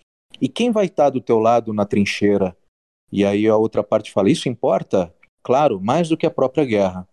E 0.41 0.49
quem 0.49 0.71
vai 0.71 0.85
estar 0.85 1.09
do 1.09 1.21
teu 1.21 1.39
lado 1.39 1.73
na 1.73 1.85
trincheira? 1.85 2.55
E 3.11 3.23
aí 3.23 3.47
a 3.47 3.55
outra 3.55 3.83
parte 3.83 4.11
fala: 4.11 4.29
Isso 4.29 4.49
importa? 4.49 5.13
Claro, 5.43 5.79
mais 5.79 6.09
do 6.09 6.17
que 6.17 6.25
a 6.25 6.31
própria 6.31 6.65
guerra. 6.65 7.07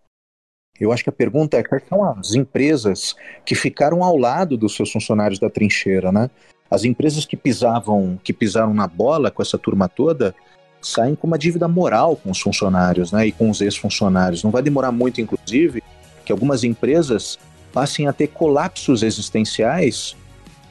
Eu 0.81 0.91
acho 0.91 1.05
que 1.05 1.11
a 1.11 1.13
pergunta 1.13 1.59
é 1.59 1.63
quais 1.63 1.87
são 1.87 2.03
as 2.03 2.35
empresas 2.35 3.15
que 3.45 3.55
ficaram 3.55 4.03
ao 4.03 4.17
lado 4.17 4.57
dos 4.57 4.75
seus 4.75 4.91
funcionários 4.91 5.39
da 5.39 5.51
trincheira, 5.51 6.11
né? 6.11 6.31
As 6.71 6.85
empresas 6.85 7.27
que 7.27 7.37
pisavam, 7.37 8.19
que 8.25 8.33
pisaram 8.33 8.73
na 8.73 8.87
bola 8.87 9.31
com 9.31 9.43
essa 9.43 9.59
turma 9.59 9.89
toda, 9.89 10.35
saem 10.83 11.15
com 11.15 11.27
uma 11.27 11.39
dívida 11.39 11.69
moral 11.69 12.17
com 12.17 12.31
os 12.31 12.41
funcionários 12.41 13.13
né, 13.13 13.27
e 13.27 13.33
com 13.33 13.49
os 13.49 13.61
ex-funcionários. 13.61 14.43
Não 14.43 14.51
vai 14.51 14.63
demorar 14.63 14.93
muito, 14.93 15.21
inclusive, 15.21 15.83
que 16.25 16.33
algumas 16.33 16.65
empresas 16.65 17.39
passem 17.73 18.07
a 18.07 18.13
ter 18.13 18.29
colapsos 18.29 19.03
existenciais 19.03 20.17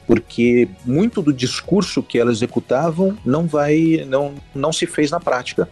porque 0.06 0.68
muito 0.84 1.22
do 1.22 1.32
discurso 1.32 2.02
que 2.02 2.18
elas 2.18 2.38
executavam 2.38 3.16
não 3.24 3.46
vai 3.46 4.04
não, 4.06 4.34
não 4.54 4.72
se 4.72 4.86
fez 4.86 5.10
na 5.10 5.20
prática. 5.20 5.68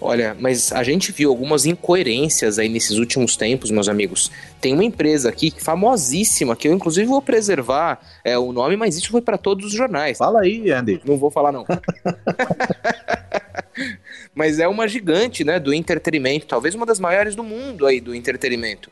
Olha, 0.00 0.34
mas 0.40 0.72
a 0.72 0.82
gente 0.82 1.12
viu 1.12 1.28
algumas 1.28 1.66
incoerências 1.66 2.58
aí 2.58 2.70
nesses 2.70 2.96
últimos 2.96 3.36
tempos, 3.36 3.70
meus 3.70 3.86
amigos. 3.86 4.30
Tem 4.58 4.72
uma 4.72 4.82
empresa 4.82 5.28
aqui 5.28 5.52
famosíssima, 5.58 6.56
que 6.56 6.66
eu 6.68 6.72
inclusive 6.72 7.06
vou 7.06 7.20
preservar 7.20 8.00
é, 8.24 8.38
o 8.38 8.50
nome, 8.50 8.76
mas 8.76 8.96
isso 8.96 9.10
foi 9.10 9.20
para 9.20 9.36
todos 9.36 9.66
os 9.66 9.72
jornais. 9.72 10.16
Fala 10.16 10.40
aí, 10.40 10.70
Andy. 10.72 11.02
Não 11.04 11.18
vou 11.18 11.30
falar, 11.30 11.52
não. 11.52 11.66
mas 14.34 14.58
é 14.58 14.68
uma 14.68 14.86
gigante, 14.88 15.44
né, 15.44 15.58
do 15.58 15.72
entretenimento, 15.72 16.46
talvez 16.46 16.74
uma 16.74 16.86
das 16.86 17.00
maiores 17.00 17.34
do 17.34 17.42
mundo 17.42 17.86
aí 17.86 18.00
do 18.00 18.14
entretenimento. 18.14 18.90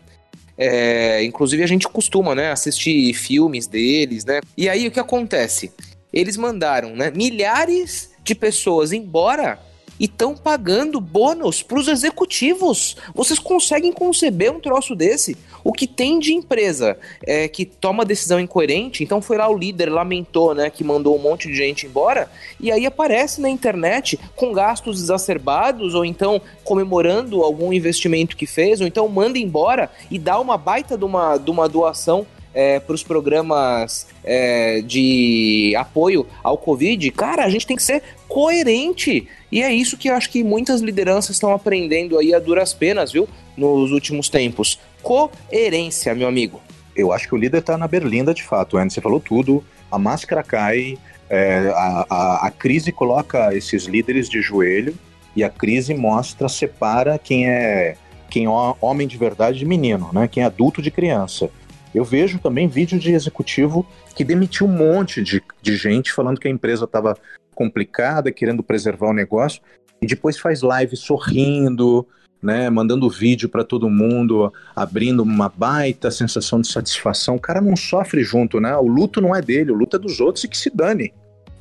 É, 0.57 1.23
inclusive 1.23 1.63
a 1.63 1.67
gente 1.67 1.89
costuma, 1.89 2.35
né, 2.35 2.51
assistir 2.51 3.15
filmes 3.15 3.67
deles, 3.67 4.25
né? 4.25 4.41
E 4.57 4.69
aí 4.69 4.89
o 4.89 4.91
que 4.91 4.99
acontece? 4.99 5.73
Eles 6.13 6.37
mandaram, 6.37 6.97
né, 6.97 7.11
milhares 7.11 8.11
de 8.25 8.35
pessoas 8.35 8.93
embora 8.93 9.59
e 9.99 10.05
estão 10.05 10.37
pagando 10.37 11.01
bônus 11.01 11.63
para 11.63 11.79
os 11.79 11.89
executivos. 11.89 12.97
Vocês 13.15 13.39
conseguem 13.39 13.93
conceber 13.93 14.53
um 14.53 14.61
troço 14.61 14.95
desse? 14.95 15.37
O 15.65 15.73
que 15.73 15.87
tem 15.87 16.19
de 16.19 16.33
empresa 16.33 16.97
é, 17.27 17.49
que 17.49 17.65
toma 17.65 18.05
decisão 18.05 18.39
incoerente, 18.39 19.03
então 19.03 19.21
foi 19.21 19.37
lá 19.37 19.49
o 19.49 19.59
líder, 19.59 19.91
lamentou, 19.91 20.55
né, 20.55 20.71
que 20.71 20.85
mandou 20.85 21.17
um 21.17 21.19
monte 21.19 21.49
de 21.49 21.55
gente 21.55 21.87
embora, 21.87 22.31
e 22.61 22.71
aí 22.71 22.87
aparece 22.87 23.41
na 23.41 23.51
internet 23.51 24.19
com 24.37 24.53
gastos 24.53 25.03
exacerbados, 25.03 25.95
ou 25.95 26.05
então 26.05 26.41
comemorando 26.65 27.43
algum 27.43 27.73
investimento 27.73 28.37
que 28.37 28.47
fez, 28.47 28.81
ou 28.81 28.87
então 28.87 29.09
manda 29.09 29.39
embora 29.39 29.91
e 30.11 30.19
dá 30.19 30.39
uma 30.39 30.57
baita 30.57 30.97
de 30.97 31.05
uma, 31.05 31.37
de 31.37 31.51
uma 31.51 31.69
doação 31.69 32.27
é, 32.59 32.81
para 32.81 32.93
os 32.93 33.05
programas 33.05 34.09
é, 34.25 34.83
de 34.83 35.77
apoio 35.79 36.27
ao 36.43 36.59
Covid, 36.59 37.09
cara, 37.13 37.45
a 37.45 37.49
gente 37.49 37.65
tem 37.65 37.77
que 37.77 37.83
ser 37.85 38.03
coerente. 38.27 39.29
E 39.53 39.63
é 39.63 39.73
isso 39.73 39.97
que 39.97 40.11
eu 40.11 40.15
acho 40.17 40.29
que 40.29 40.43
muitas 40.43 40.81
lideranças 40.81 41.37
estão 41.37 41.53
aprendendo 41.53 42.19
aí 42.19 42.35
a 42.35 42.41
duras 42.41 42.75
penas, 42.75 43.13
viu? 43.13 43.29
Nos 43.57 43.93
últimos 43.93 44.29
tempos. 44.29 44.81
Coerência, 45.01 46.13
meu 46.17 46.27
amigo. 46.27 46.61
Eu 46.97 47.13
acho 47.13 47.29
que 47.29 47.35
o 47.37 47.39
líder 47.39 47.59
está 47.59 47.79
na 47.79 47.87
berlinda 47.87 48.35
de 48.35 48.43
fato, 48.43 48.77
Andy. 48.77 48.93
Você 48.93 49.01
falou 49.01 49.21
tudo. 49.21 49.63
A 49.89 49.97
máscara 49.97 50.43
cai, 50.43 50.99
é, 51.31 51.71
a, 51.73 52.07
a, 52.11 52.47
a 52.49 52.51
crise 52.51 52.91
coloca 52.91 53.55
esses 53.55 53.85
líderes 53.85 54.29
de 54.29 54.43
joelho 54.43 54.99
e 55.37 55.45
a 55.45 55.49
crise 55.49 55.95
mostra, 55.95 56.49
separa 56.49 57.21
quem 57.21 57.49
é 57.49 57.97
quem 58.29 58.47
é 58.47 58.49
homem 58.81 59.07
de 59.07 59.17
verdade 59.17 59.61
de 59.61 59.65
menino, 59.65 60.11
né? 60.13 60.27
Quem 60.27 60.43
é 60.43 60.47
adulto 60.47 60.83
de 60.83 60.91
criança. 60.91 61.49
Eu 61.95 62.05
vejo 62.05 62.39
também 62.39 62.69
vídeo 62.69 62.99
de 62.99 63.13
executivo 63.13 63.87
que 64.15 64.25
demitiu 64.25 64.67
um 64.67 64.77
monte 64.77 65.23
de, 65.23 65.43
de 65.63 65.77
gente 65.77 66.13
falando 66.13 66.39
que 66.39 66.49
a 66.49 66.51
empresa 66.51 66.85
estava 66.85 67.17
complicada, 67.55 68.31
querendo 68.31 68.63
preservar 68.63 69.09
o 69.09 69.13
negócio, 69.13 69.61
e 70.01 70.07
depois 70.07 70.39
faz 70.39 70.63
live 70.63 70.97
sorrindo, 70.97 72.07
né, 72.41 72.71
mandando 72.71 73.11
vídeo 73.11 73.49
para 73.49 73.65
todo 73.65 73.91
mundo, 73.91 74.53
abrindo 74.75 75.23
uma 75.23 75.49
baita 75.49 76.11
sensação 76.11 76.61
de 76.61 76.69
satisfação. 76.69 77.37
O 77.37 77.41
cara 77.41 77.61
não 77.61 77.75
sofre 77.77 78.23
junto, 78.23 78.61
né? 78.61 78.77
O 78.77 78.87
luto 78.87 79.21
não 79.21 79.35
é 79.35 79.43
dele, 79.43 79.73
o 79.73 79.75
luto 79.75 79.97
é 79.97 79.99
dos 79.99 80.21
outros 80.21 80.45
e 80.45 80.49
que 80.49 80.57
se 80.57 80.71
dane. 80.71 81.13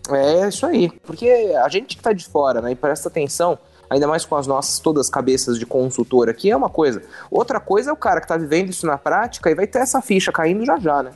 É 0.10 0.48
isso 0.48 0.65
aí, 0.65 0.89
porque 1.03 1.27
a 1.63 1.67
gente 1.67 1.98
que 1.98 2.01
tá 2.01 2.13
de 2.13 2.25
fora, 2.25 2.62
né, 2.62 2.72
e 2.72 2.75
presta 2.75 3.10
atenção, 3.10 3.57
ainda 3.89 4.08
mais 4.08 4.25
com 4.25 4.36
as 4.36 4.48
nossas 4.48 4.79
todas 4.79 5.10
cabeças 5.10 5.58
de 5.58 5.65
consultor 5.65 6.29
aqui, 6.29 6.50
é 6.51 6.56
uma 6.56 6.70
coisa. 6.70 7.01
Outra 7.32 7.60
coisa 7.60 7.89
é 7.89 7.94
o 7.94 7.98
cara 7.98 8.22
que 8.22 8.27
tá 8.27 8.38
vivendo 8.38 8.70
isso 8.70 8.86
na 8.86 8.98
prática 8.98 9.50
e 9.50 9.56
vai 9.56 9.67
ter 9.67 9.79
essa 9.79 10.01
ficha 10.01 10.32
caindo 10.32 10.65
já 10.65 10.77
já, 10.79 11.03
né? 11.03 11.12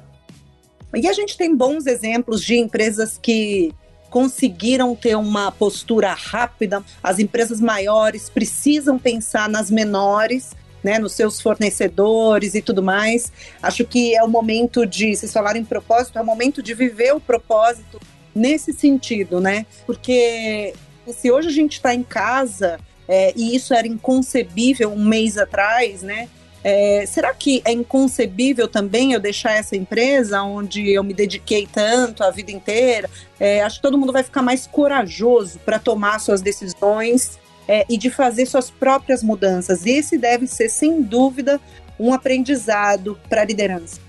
E 0.94 1.08
a 1.08 1.14
gente 1.14 1.38
tem 1.38 1.56
bons 1.56 1.86
exemplos 1.86 2.44
de 2.44 2.58
empresas 2.58 3.18
que 3.18 3.74
conseguiram 4.10 4.94
ter 4.94 5.16
uma 5.16 5.52
postura 5.52 6.14
rápida. 6.14 6.84
As 7.02 7.18
empresas 7.18 7.62
maiores 7.62 8.30
precisam 8.30 9.00
pensar 9.00 9.48
nas 9.48 9.72
menores, 9.72 10.52
né, 10.84 11.00
nos 11.00 11.14
seus 11.14 11.40
fornecedores 11.40 12.54
e 12.54 12.62
tudo 12.62 12.84
mais. 12.84 13.32
Acho 13.64 13.86
que 13.86 14.14
é 14.14 14.22
o 14.22 14.28
momento 14.28 14.86
de, 14.86 15.16
vocês 15.16 15.32
falaram 15.32 15.60
em 15.60 15.66
propósito, 15.66 16.20
é 16.20 16.22
o 16.22 16.26
momento 16.26 16.62
de 16.62 16.74
viver 16.74 17.16
o 17.16 17.22
propósito 17.22 18.00
nesse 18.36 18.74
sentido, 18.74 19.40
né? 19.40 19.66
Porque 19.86 20.74
se 21.08 21.32
hoje 21.32 21.48
a 21.48 21.52
gente 21.52 21.74
está 21.74 21.94
em 21.94 22.04
casa 22.04 22.80
é, 23.08 23.34
e 23.36 23.56
isso 23.56 23.74
era 23.74 23.88
inconcebível 23.88 24.92
um 24.92 25.04
mês 25.04 25.38
atrás, 25.38 26.02
né? 26.02 26.30
É, 26.64 27.06
será 27.08 27.34
que 27.34 27.62
é 27.66 27.72
inconcebível 27.72 28.68
também 28.68 29.14
eu 29.14 29.20
deixar 29.20 29.54
essa 29.54 29.76
empresa 29.76 30.44
onde 30.44 30.92
eu 30.92 31.04
me 31.04 31.14
dediquei 31.14 31.68
tanto 31.72 32.24
a 32.24 32.30
vida 32.30 32.52
inteira? 32.52 33.10
É, 33.40 33.64
acho 33.64 33.78
que 33.78 33.82
todo 33.82 33.98
mundo 33.98 34.14
vai 34.14 34.22
ficar 34.22 34.44
mais 34.44 34.68
corajoso 34.68 35.60
para 35.60 35.80
tomar 35.80 36.20
suas 36.20 36.40
decisões 36.40 37.40
é, 37.68 37.86
e 37.90 37.98
de 37.98 38.10
fazer 38.12 38.46
suas 38.46 38.70
próprias 38.70 39.24
mudanças. 39.24 39.86
Esse 39.86 40.18
deve 40.18 40.46
ser, 40.46 40.70
sem 40.70 41.02
dúvida, 41.02 41.60
um 42.00 42.14
aprendizado 42.14 43.20
para 43.28 43.42
a 43.42 43.46
liderança. 43.46 44.00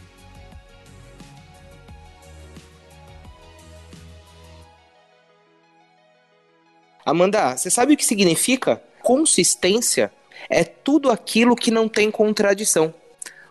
Amanda, 7.05 7.57
você 7.57 7.71
sabe 7.71 7.95
o 7.95 7.97
que 7.97 8.05
significa 8.05 8.83
consistência? 9.03 10.13
é 10.49 10.65
tudo 10.65 11.11
aquilo 11.11 11.57
que 11.57 11.71
não 11.71 11.89
tem 11.89 12.11
contradição. 12.11 12.95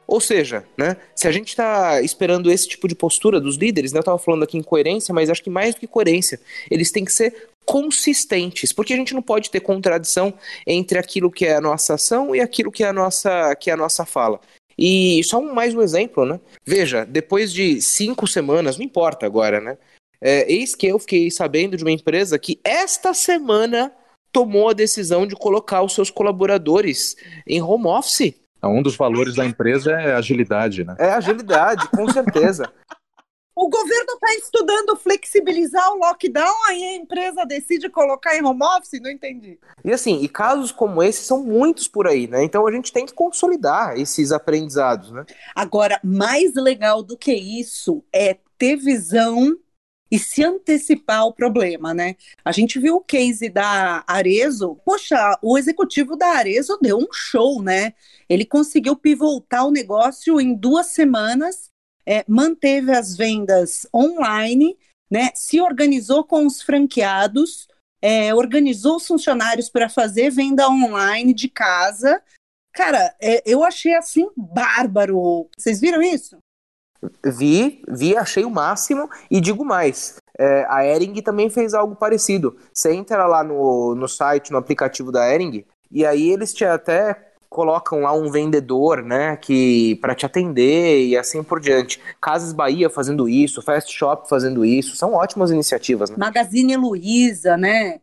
Ou 0.07 0.19
seja, 0.19 0.65
né, 0.77 0.97
se 1.15 1.27
a 1.27 1.31
gente 1.31 1.49
está 1.49 2.01
esperando 2.01 2.51
esse 2.51 2.67
tipo 2.67 2.87
de 2.87 2.95
postura 2.95 3.39
dos 3.39 3.55
líderes, 3.55 3.93
né, 3.93 3.99
eu 3.99 4.01
estava 4.01 4.19
falando 4.19 4.43
aqui 4.43 4.57
em 4.57 4.63
coerência, 4.63 5.13
mas 5.13 5.29
acho 5.29 5.43
que 5.43 5.49
mais 5.49 5.73
do 5.73 5.79
que 5.79 5.87
coerência, 5.87 6.39
eles 6.69 6.91
têm 6.91 7.05
que 7.05 7.13
ser 7.13 7.49
consistentes, 7.63 8.73
porque 8.73 8.93
a 8.93 8.97
gente 8.97 9.13
não 9.13 9.21
pode 9.21 9.49
ter 9.49 9.61
contradição 9.61 10.33
entre 10.67 10.97
aquilo 10.97 11.31
que 11.31 11.45
é 11.45 11.55
a 11.55 11.61
nossa 11.61 11.93
ação 11.93 12.35
e 12.35 12.41
aquilo 12.41 12.71
que 12.71 12.83
é 12.83 12.87
a 12.87 12.93
nossa, 12.93 13.55
que 13.55 13.69
é 13.69 13.73
a 13.73 13.77
nossa 13.77 14.05
fala. 14.05 14.41
E 14.77 15.23
só 15.23 15.39
um, 15.39 15.53
mais 15.53 15.73
um 15.75 15.81
exemplo, 15.81 16.25
né? 16.25 16.39
Veja, 16.65 17.05
depois 17.05 17.53
de 17.53 17.81
cinco 17.81 18.27
semanas, 18.27 18.77
não 18.77 18.83
importa 18.83 19.25
agora, 19.25 19.61
né? 19.61 19.77
É, 20.21 20.51
eis 20.51 20.75
que 20.75 20.87
eu 20.87 20.99
fiquei 20.99 21.31
sabendo 21.31 21.75
de 21.75 21.83
uma 21.83 21.91
empresa 21.91 22.37
que 22.37 22.59
esta 22.63 23.13
semana 23.13 23.91
tomou 24.31 24.69
a 24.69 24.73
decisão 24.73 25.25
de 25.25 25.35
colocar 25.35 25.81
os 25.81 25.93
seus 25.93 26.11
colaboradores 26.11 27.15
em 27.47 27.61
home 27.61 27.87
office. 27.87 28.35
Um 28.63 28.83
dos 28.83 28.95
valores 28.95 29.35
da 29.35 29.45
empresa 29.45 29.91
é 29.91 30.13
agilidade, 30.13 30.83
né? 30.83 30.95
É 30.99 31.09
agilidade, 31.09 31.89
com 31.89 32.07
certeza. 32.11 32.71
O 33.55 33.69
governo 33.69 34.13
está 34.13 34.33
estudando 34.35 34.95
flexibilizar 34.95 35.91
o 35.91 35.97
lockdown, 35.97 36.55
aí 36.69 36.83
a 36.83 36.95
empresa 36.95 37.45
decide 37.45 37.89
colocar 37.89 38.35
em 38.35 38.43
home 38.43 38.63
office? 38.63 39.01
Não 39.01 39.09
entendi. 39.09 39.59
E 39.83 39.91
assim, 39.91 40.21
e 40.21 40.29
casos 40.29 40.71
como 40.71 41.03
esse 41.03 41.23
são 41.23 41.43
muitos 41.43 41.87
por 41.87 42.07
aí, 42.07 42.27
né? 42.27 42.43
Então 42.43 42.65
a 42.65 42.71
gente 42.71 42.93
tem 42.93 43.05
que 43.05 43.13
consolidar 43.13 43.99
esses 43.99 44.31
aprendizados, 44.31 45.11
né? 45.11 45.25
Agora, 45.53 45.99
mais 46.03 46.53
legal 46.53 47.03
do 47.03 47.17
que 47.17 47.33
isso 47.33 48.03
é 48.13 48.37
ter 48.57 48.77
visão 48.77 49.57
e 50.11 50.19
se 50.19 50.43
antecipar 50.43 51.21
ao 51.21 51.33
problema, 51.33 51.93
né? 51.93 52.15
A 52.43 52.51
gente 52.51 52.77
viu 52.79 52.97
o 52.97 53.01
case 53.01 53.49
da 53.49 54.03
Arezo. 54.05 54.75
Poxa, 54.83 55.39
o 55.41 55.57
executivo 55.57 56.17
da 56.17 56.27
Arezo 56.27 56.77
deu 56.81 56.97
um 56.97 57.07
show, 57.13 57.61
né? 57.61 57.93
Ele 58.27 58.45
conseguiu 58.45 58.95
pivotar 58.95 59.65
o 59.65 59.71
negócio 59.71 60.41
em 60.41 60.53
duas 60.53 60.87
semanas 60.87 61.71
é, 62.05 62.23
manteve 62.27 62.91
as 62.91 63.15
vendas 63.15 63.87
online, 63.93 64.77
né, 65.09 65.29
se 65.35 65.59
organizou 65.59 66.23
com 66.23 66.45
os 66.45 66.61
franqueados, 66.61 67.67
é, 68.01 68.33
organizou 68.33 68.95
os 68.95 69.07
funcionários 69.07 69.69
para 69.69 69.89
fazer 69.89 70.31
venda 70.31 70.67
online 70.69 71.33
de 71.33 71.49
casa. 71.49 72.21
Cara, 72.73 73.15
é, 73.21 73.43
eu 73.45 73.63
achei 73.63 73.93
assim 73.93 74.27
bárbaro. 74.35 75.49
Vocês 75.57 75.79
viram 75.79 76.01
isso? 76.01 76.37
Vi, 77.25 77.83
vi, 77.87 78.15
achei 78.15 78.45
o 78.45 78.49
máximo 78.49 79.09
e 79.29 79.41
digo 79.41 79.65
mais. 79.65 80.17
É, 80.37 80.65
a 80.69 80.85
Ering 80.85 81.21
também 81.21 81.49
fez 81.49 81.73
algo 81.73 81.95
parecido. 81.95 82.57
Você 82.73 82.93
entra 82.93 83.25
lá 83.25 83.43
no, 83.43 83.95
no 83.95 84.07
site, 84.07 84.51
no 84.51 84.57
aplicativo 84.57 85.11
da 85.11 85.27
Ering, 85.33 85.65
e 85.91 86.05
aí 86.05 86.29
eles 86.29 86.53
te 86.53 86.63
até 86.63 87.31
colocam 87.51 87.99
lá 87.99 88.13
um 88.13 88.31
vendedor, 88.31 89.03
né, 89.03 89.35
que 89.35 89.95
para 89.95 90.15
te 90.15 90.25
atender 90.25 91.05
e 91.05 91.17
assim 91.17 91.43
por 91.43 91.59
diante. 91.59 91.99
Casas 92.21 92.53
Bahia 92.53 92.89
fazendo 92.89 93.27
isso, 93.27 93.61
Fast 93.61 93.91
Shop 93.91 94.29
fazendo 94.29 94.63
isso, 94.63 94.95
são 94.95 95.13
ótimas 95.13 95.51
iniciativas. 95.51 96.09
Né? 96.09 96.15
Magazine 96.17 96.77
Luiza, 96.77 97.57
né? 97.57 97.99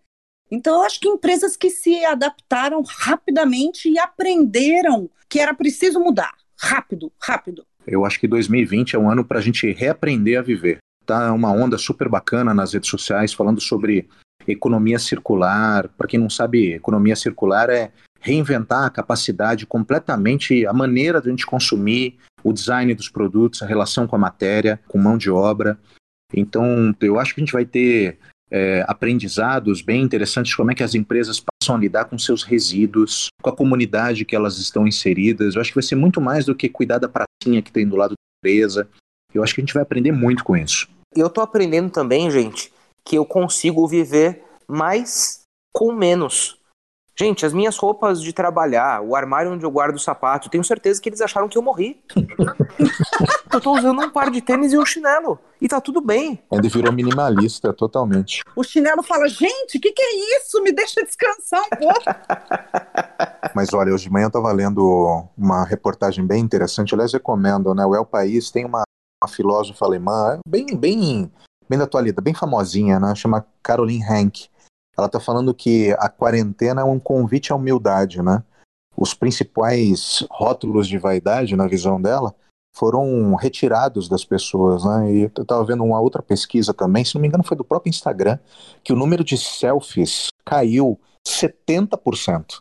Então 0.50 0.76
eu 0.76 0.82
acho 0.82 1.00
que 1.00 1.08
empresas 1.08 1.56
que 1.56 1.70
se 1.70 2.04
adaptaram 2.04 2.82
rapidamente 2.86 3.88
e 3.88 3.98
aprenderam 3.98 5.08
que 5.30 5.40
era 5.40 5.54
preciso 5.54 5.98
mudar, 5.98 6.34
rápido, 6.54 7.10
rápido. 7.18 7.64
Eu 7.88 8.04
acho 8.04 8.20
que 8.20 8.28
2020 8.28 8.94
é 8.94 8.98
um 8.98 9.10
ano 9.10 9.24
para 9.24 9.38
a 9.38 9.42
gente 9.42 9.70
reaprender 9.72 10.38
a 10.38 10.42
viver. 10.42 10.78
Tá 11.06 11.32
uma 11.32 11.50
onda 11.50 11.78
super 11.78 12.08
bacana 12.08 12.52
nas 12.52 12.74
redes 12.74 12.90
sociais 12.90 13.32
falando 13.32 13.60
sobre 13.60 14.08
economia 14.46 14.98
circular. 14.98 15.88
Para 15.88 16.06
quem 16.06 16.20
não 16.20 16.30
sabe, 16.30 16.74
economia 16.74 17.16
circular 17.16 17.70
é 17.70 17.90
reinventar 18.20 18.84
a 18.84 18.90
capacidade 18.90 19.64
completamente, 19.64 20.66
a 20.66 20.72
maneira 20.72 21.20
de 21.20 21.28
a 21.28 21.30
gente 21.30 21.46
consumir, 21.46 22.16
o 22.42 22.52
design 22.52 22.94
dos 22.94 23.08
produtos, 23.08 23.62
a 23.62 23.66
relação 23.66 24.06
com 24.06 24.16
a 24.16 24.18
matéria, 24.18 24.80
com 24.88 24.98
mão 24.98 25.16
de 25.16 25.30
obra. 25.30 25.78
Então, 26.34 26.94
eu 27.00 27.18
acho 27.18 27.34
que 27.34 27.40
a 27.40 27.44
gente 27.44 27.52
vai 27.52 27.64
ter 27.64 28.18
é, 28.50 28.84
aprendizados 28.86 29.82
bem 29.82 30.02
interessantes 30.02 30.54
como 30.54 30.70
é 30.70 30.74
que 30.74 30.82
as 30.82 30.94
empresas 30.94 31.42
passam 31.68 31.76
a 31.76 31.78
lidar 31.78 32.06
com 32.06 32.18
seus 32.18 32.42
resíduos, 32.42 33.28
com 33.42 33.50
a 33.50 33.56
comunidade 33.56 34.24
que 34.24 34.34
elas 34.34 34.58
estão 34.58 34.86
inseridas. 34.86 35.54
Eu 35.54 35.60
acho 35.60 35.70
que 35.70 35.76
vai 35.76 35.82
ser 35.82 35.96
muito 35.96 36.20
mais 36.20 36.46
do 36.46 36.54
que 36.54 36.68
cuidar 36.68 36.98
da 36.98 37.08
pracinha 37.08 37.60
que 37.60 37.70
tem 37.70 37.86
do 37.86 37.96
lado 37.96 38.10
da 38.10 38.14
empresa. 38.40 38.88
Eu 39.34 39.42
acho 39.42 39.54
que 39.54 39.60
a 39.60 39.62
gente 39.62 39.74
vai 39.74 39.82
aprender 39.82 40.12
muito 40.12 40.42
com 40.42 40.56
isso. 40.56 40.88
Eu 41.14 41.26
estou 41.26 41.44
aprendendo 41.44 41.90
também, 41.90 42.30
gente, 42.30 42.72
que 43.04 43.16
eu 43.16 43.24
consigo 43.24 43.86
viver 43.86 44.42
mais 44.66 45.42
com 45.72 45.92
menos. 45.92 46.57
Gente, 47.20 47.44
as 47.44 47.52
minhas 47.52 47.76
roupas 47.76 48.22
de 48.22 48.32
trabalhar, 48.32 49.02
o 49.02 49.16
armário 49.16 49.52
onde 49.52 49.64
eu 49.64 49.70
guardo 49.72 49.96
o 49.96 49.98
sapato, 49.98 50.48
tenho 50.48 50.62
certeza 50.62 51.02
que 51.02 51.08
eles 51.08 51.20
acharam 51.20 51.48
que 51.48 51.58
eu 51.58 51.62
morri. 51.62 52.00
eu 53.52 53.60
tô 53.60 53.76
usando 53.76 54.00
um 54.00 54.08
par 54.08 54.30
de 54.30 54.40
tênis 54.40 54.72
e 54.72 54.78
um 54.78 54.86
chinelo. 54.86 55.36
E 55.60 55.66
tá 55.66 55.80
tudo 55.80 56.00
bem. 56.00 56.40
Ele 56.52 56.68
virou 56.68 56.92
minimalista 56.92 57.72
totalmente. 57.72 58.44
O 58.54 58.62
chinelo 58.62 59.02
fala: 59.02 59.28
gente, 59.28 59.78
o 59.78 59.80
que, 59.80 59.90
que 59.90 60.00
é 60.00 60.38
isso? 60.38 60.62
Me 60.62 60.70
deixa 60.70 61.02
descansar 61.02 61.60
um 61.60 61.76
pouco. 61.76 62.04
Mas 63.52 63.74
olha, 63.74 63.92
hoje 63.92 64.04
de 64.04 64.12
manhã 64.12 64.26
eu 64.26 64.30
tava 64.30 64.52
lendo 64.52 65.26
uma 65.36 65.64
reportagem 65.64 66.24
bem 66.24 66.40
interessante. 66.40 66.94
Aliás, 66.94 67.12
recomendo, 67.12 67.74
né? 67.74 67.84
O 67.84 67.96
El 67.96 68.06
País 68.06 68.48
tem 68.52 68.64
uma, 68.64 68.84
uma 69.20 69.28
filósofa 69.28 69.84
alemã, 69.84 70.38
bem, 70.48 70.66
bem, 70.66 71.32
bem 71.68 71.78
da 71.80 71.84
atualidade, 71.84 72.22
bem 72.22 72.34
famosinha, 72.34 73.00
né? 73.00 73.12
Chama 73.16 73.44
Caroline 73.60 74.04
Henk 74.04 74.48
ela 74.98 75.06
está 75.06 75.20
falando 75.20 75.54
que 75.54 75.92
a 75.98 76.08
quarentena 76.08 76.80
é 76.80 76.84
um 76.84 76.98
convite 76.98 77.52
à 77.52 77.56
humildade, 77.56 78.20
né? 78.20 78.42
Os 78.96 79.14
principais 79.14 80.26
rótulos 80.28 80.88
de 80.88 80.98
vaidade, 80.98 81.54
na 81.54 81.68
visão 81.68 82.02
dela, 82.02 82.34
foram 82.74 83.34
retirados 83.36 84.08
das 84.08 84.24
pessoas, 84.24 84.84
né? 84.84 85.12
E 85.12 85.22
eu 85.22 85.42
estava 85.42 85.64
vendo 85.64 85.84
uma 85.84 86.00
outra 86.00 86.20
pesquisa 86.20 86.74
também, 86.74 87.04
se 87.04 87.14
não 87.14 87.22
me 87.22 87.28
engano 87.28 87.44
foi 87.44 87.56
do 87.56 87.64
próprio 87.64 87.90
Instagram, 87.90 88.38
que 88.82 88.92
o 88.92 88.96
número 88.96 89.22
de 89.22 89.38
selfies 89.38 90.28
caiu 90.44 90.98
70%. 91.26 92.60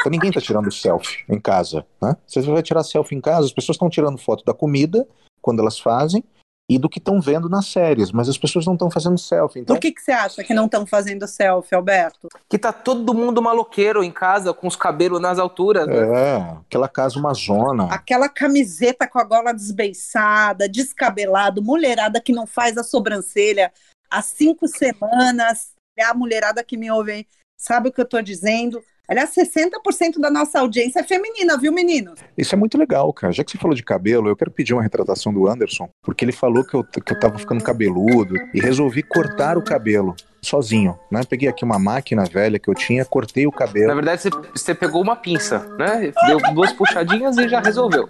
Então 0.00 0.10
ninguém 0.10 0.30
está 0.30 0.40
tirando 0.40 0.72
selfie 0.72 1.24
em 1.28 1.40
casa, 1.40 1.84
né? 2.00 2.16
Você 2.26 2.40
vai 2.42 2.62
tirar 2.62 2.82
selfie 2.82 3.14
em 3.14 3.20
casa, 3.20 3.46
as 3.46 3.52
pessoas 3.52 3.76
estão 3.76 3.90
tirando 3.90 4.18
foto 4.18 4.42
da 4.44 4.54
comida 4.54 5.06
quando 5.42 5.60
elas 5.60 5.78
fazem 5.78 6.24
e 6.68 6.78
do 6.78 6.88
que 6.88 6.98
estão 6.98 7.20
vendo 7.20 7.48
nas 7.48 7.66
séries, 7.66 8.10
mas 8.10 8.28
as 8.28 8.38
pessoas 8.38 8.64
não 8.64 8.72
estão 8.72 8.90
fazendo 8.90 9.18
selfie. 9.18 9.60
Então... 9.60 9.76
Por 9.76 9.80
que, 9.80 9.92
que 9.92 10.00
você 10.00 10.12
acha 10.12 10.42
que 10.42 10.54
não 10.54 10.64
estão 10.64 10.86
fazendo 10.86 11.28
selfie, 11.28 11.74
Alberto? 11.74 12.28
Que 12.48 12.58
tá 12.58 12.72
todo 12.72 13.12
mundo 13.12 13.42
maloqueiro 13.42 14.02
em 14.02 14.10
casa, 14.10 14.54
com 14.54 14.66
os 14.66 14.74
cabelos 14.74 15.20
nas 15.20 15.38
alturas. 15.38 15.86
Né? 15.86 15.96
É, 15.96 16.36
aquela 16.66 16.88
casa 16.88 17.18
uma 17.18 17.34
zona. 17.34 17.92
Aquela 17.92 18.28
camiseta 18.28 19.06
com 19.06 19.18
a 19.18 19.24
gola 19.24 19.52
desbeiçada, 19.52 20.68
descabelado, 20.68 21.62
mulherada 21.62 22.20
que 22.20 22.32
não 22.32 22.46
faz 22.46 22.78
a 22.78 22.82
sobrancelha 22.82 23.70
há 24.10 24.22
cinco 24.22 24.66
semanas. 24.66 25.74
É 25.96 26.04
a 26.04 26.14
mulherada 26.14 26.64
que 26.64 26.76
me 26.76 26.90
ouve 26.90 27.12
aí, 27.12 27.26
sabe 27.56 27.88
o 27.88 27.92
que 27.92 28.00
eu 28.00 28.08
tô 28.08 28.20
dizendo? 28.20 28.82
Aliás, 29.06 29.34
60% 29.34 30.18
da 30.18 30.30
nossa 30.30 30.60
audiência 30.60 31.00
é 31.00 31.02
feminina, 31.02 31.58
viu, 31.58 31.72
meninos? 31.72 32.18
Isso 32.38 32.54
é 32.54 32.58
muito 32.58 32.78
legal, 32.78 33.12
cara. 33.12 33.32
Já 33.32 33.44
que 33.44 33.50
você 33.50 33.58
falou 33.58 33.74
de 33.74 33.82
cabelo, 33.82 34.28
eu 34.28 34.36
quero 34.36 34.50
pedir 34.50 34.72
uma 34.72 34.82
retratação 34.82 35.32
do 35.32 35.46
Anderson, 35.46 35.90
porque 36.02 36.24
ele 36.24 36.32
falou 36.32 36.64
que 36.64 36.74
eu, 36.74 36.82
que 36.82 37.12
eu 37.12 37.20
tava 37.20 37.38
ficando 37.38 37.62
cabeludo 37.62 38.34
e 38.54 38.60
resolvi 38.60 39.02
cortar 39.02 39.58
o 39.58 39.62
cabelo 39.62 40.16
sozinho, 40.40 40.98
né? 41.10 41.22
Peguei 41.28 41.48
aqui 41.48 41.64
uma 41.64 41.78
máquina 41.78 42.24
velha 42.24 42.58
que 42.58 42.68
eu 42.68 42.74
tinha, 42.74 43.04
cortei 43.04 43.46
o 43.46 43.52
cabelo. 43.52 43.88
Na 43.88 43.94
verdade, 43.94 44.22
você, 44.22 44.30
você 44.30 44.74
pegou 44.74 45.02
uma 45.02 45.16
pinça, 45.16 45.58
né? 45.78 46.12
Deu 46.26 46.38
duas 46.54 46.72
puxadinhas 46.72 47.36
e 47.36 47.48
já 47.48 47.60
resolveu. 47.60 48.08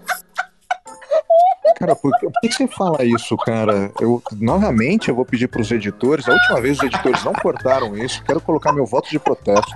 Cara, 1.77 1.97
por 1.97 2.17
que, 2.19 2.27
por 2.27 2.41
que, 2.41 2.53
você 2.53 2.69
fala 2.69 3.05
isso, 3.05 3.37
cara? 3.39 3.91
Eu, 4.01 4.23
novamente, 4.33 5.09
eu 5.09 5.15
vou 5.15 5.25
pedir 5.25 5.49
para 5.49 5.61
os 5.61 5.71
editores. 5.71 6.29
A 6.29 6.33
última 6.33 6.61
vez 6.61 6.79
os 6.79 6.85
editores 6.85 7.25
não 7.25 7.33
cortaram 7.33 7.97
isso. 7.97 8.23
Quero 8.23 8.41
colocar 8.41 8.73
meu 8.73 8.87
voto 8.87 9.11
de 9.11 9.19
protesto. 9.19 9.75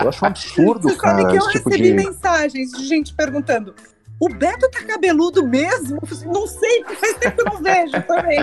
Eu 0.00 0.08
acho 0.08 0.24
um 0.24 0.28
absurdo, 0.28 0.88
você 0.88 0.96
cara. 0.96 1.22
Sabe 1.22 1.30
que 1.32 1.38
eu 1.38 1.46
recebi 1.46 1.82
de... 1.82 1.92
mensagens 1.94 2.70
de 2.72 2.86
gente 2.86 3.14
perguntando: 3.14 3.74
o 4.20 4.28
Beto 4.28 4.70
tá 4.70 4.82
cabeludo 4.84 5.46
mesmo? 5.46 5.98
Não 6.26 6.46
sei, 6.46 6.84
faz 7.00 7.14
tempo 7.14 7.36
que 7.36 7.40
eu 7.40 7.52
não 7.52 7.62
vejo 7.62 8.02
também. 8.02 8.38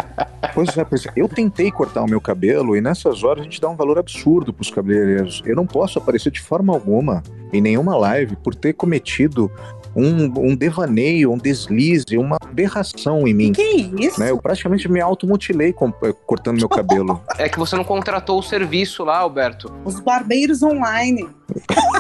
Pois 0.56 0.76
é, 0.76 0.84
pois 0.84 1.06
é, 1.06 1.12
eu 1.16 1.30
tentei 1.30 1.72
cortar 1.72 2.02
o 2.02 2.10
meu 2.10 2.20
cabelo 2.20 2.76
e 2.76 2.82
nessas 2.82 3.24
horas 3.24 3.42
a 3.42 3.44
gente 3.44 3.62
dá 3.62 3.70
um 3.70 3.76
valor 3.76 4.00
absurdo 4.00 4.52
pros 4.52 4.72
cabeleireiros. 4.72 5.44
Eu 5.46 5.56
não 5.56 5.68
posso 5.68 6.00
aparecer 6.00 6.32
de 6.32 6.42
forma 6.42 6.74
alguma 6.74 7.22
em 7.54 7.62
nenhuma 7.62 7.96
live 7.96 8.36
por 8.38 8.56
ter 8.56 8.74
cometido 8.74 9.52
um, 9.98 10.52
um 10.52 10.56
devaneio, 10.56 11.32
um 11.32 11.38
deslize, 11.40 12.18
uma 12.18 12.38
aberração 12.40 13.28
em 13.28 13.34
mim. 13.34 13.52
Que 13.52 13.92
isso? 14.00 14.20
Né? 14.20 14.30
Eu 14.30 14.38
praticamente 14.38 14.88
me 14.88 15.02
automutilei 15.02 15.74
com, 15.74 15.92
eh, 16.04 16.14
cortando 16.26 16.58
meu 16.58 16.70
cabelo. 16.70 17.20
É 17.40 17.48
que 17.48 17.58
você 17.58 17.76
não 17.76 17.84
contratou 17.84 18.40
o 18.40 18.44
serviço 18.44 19.04
lá, 19.04 19.20
Alberto. 19.20 19.72
Os 19.86 20.00
barbeiros 20.00 20.62
online. 20.64 21.28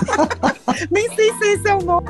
Nem 0.92 1.10
sei 1.16 1.32
se 1.34 1.46
esse 1.54 1.70
é 1.70 1.76
o 1.76 1.82
nome. 1.82 2.08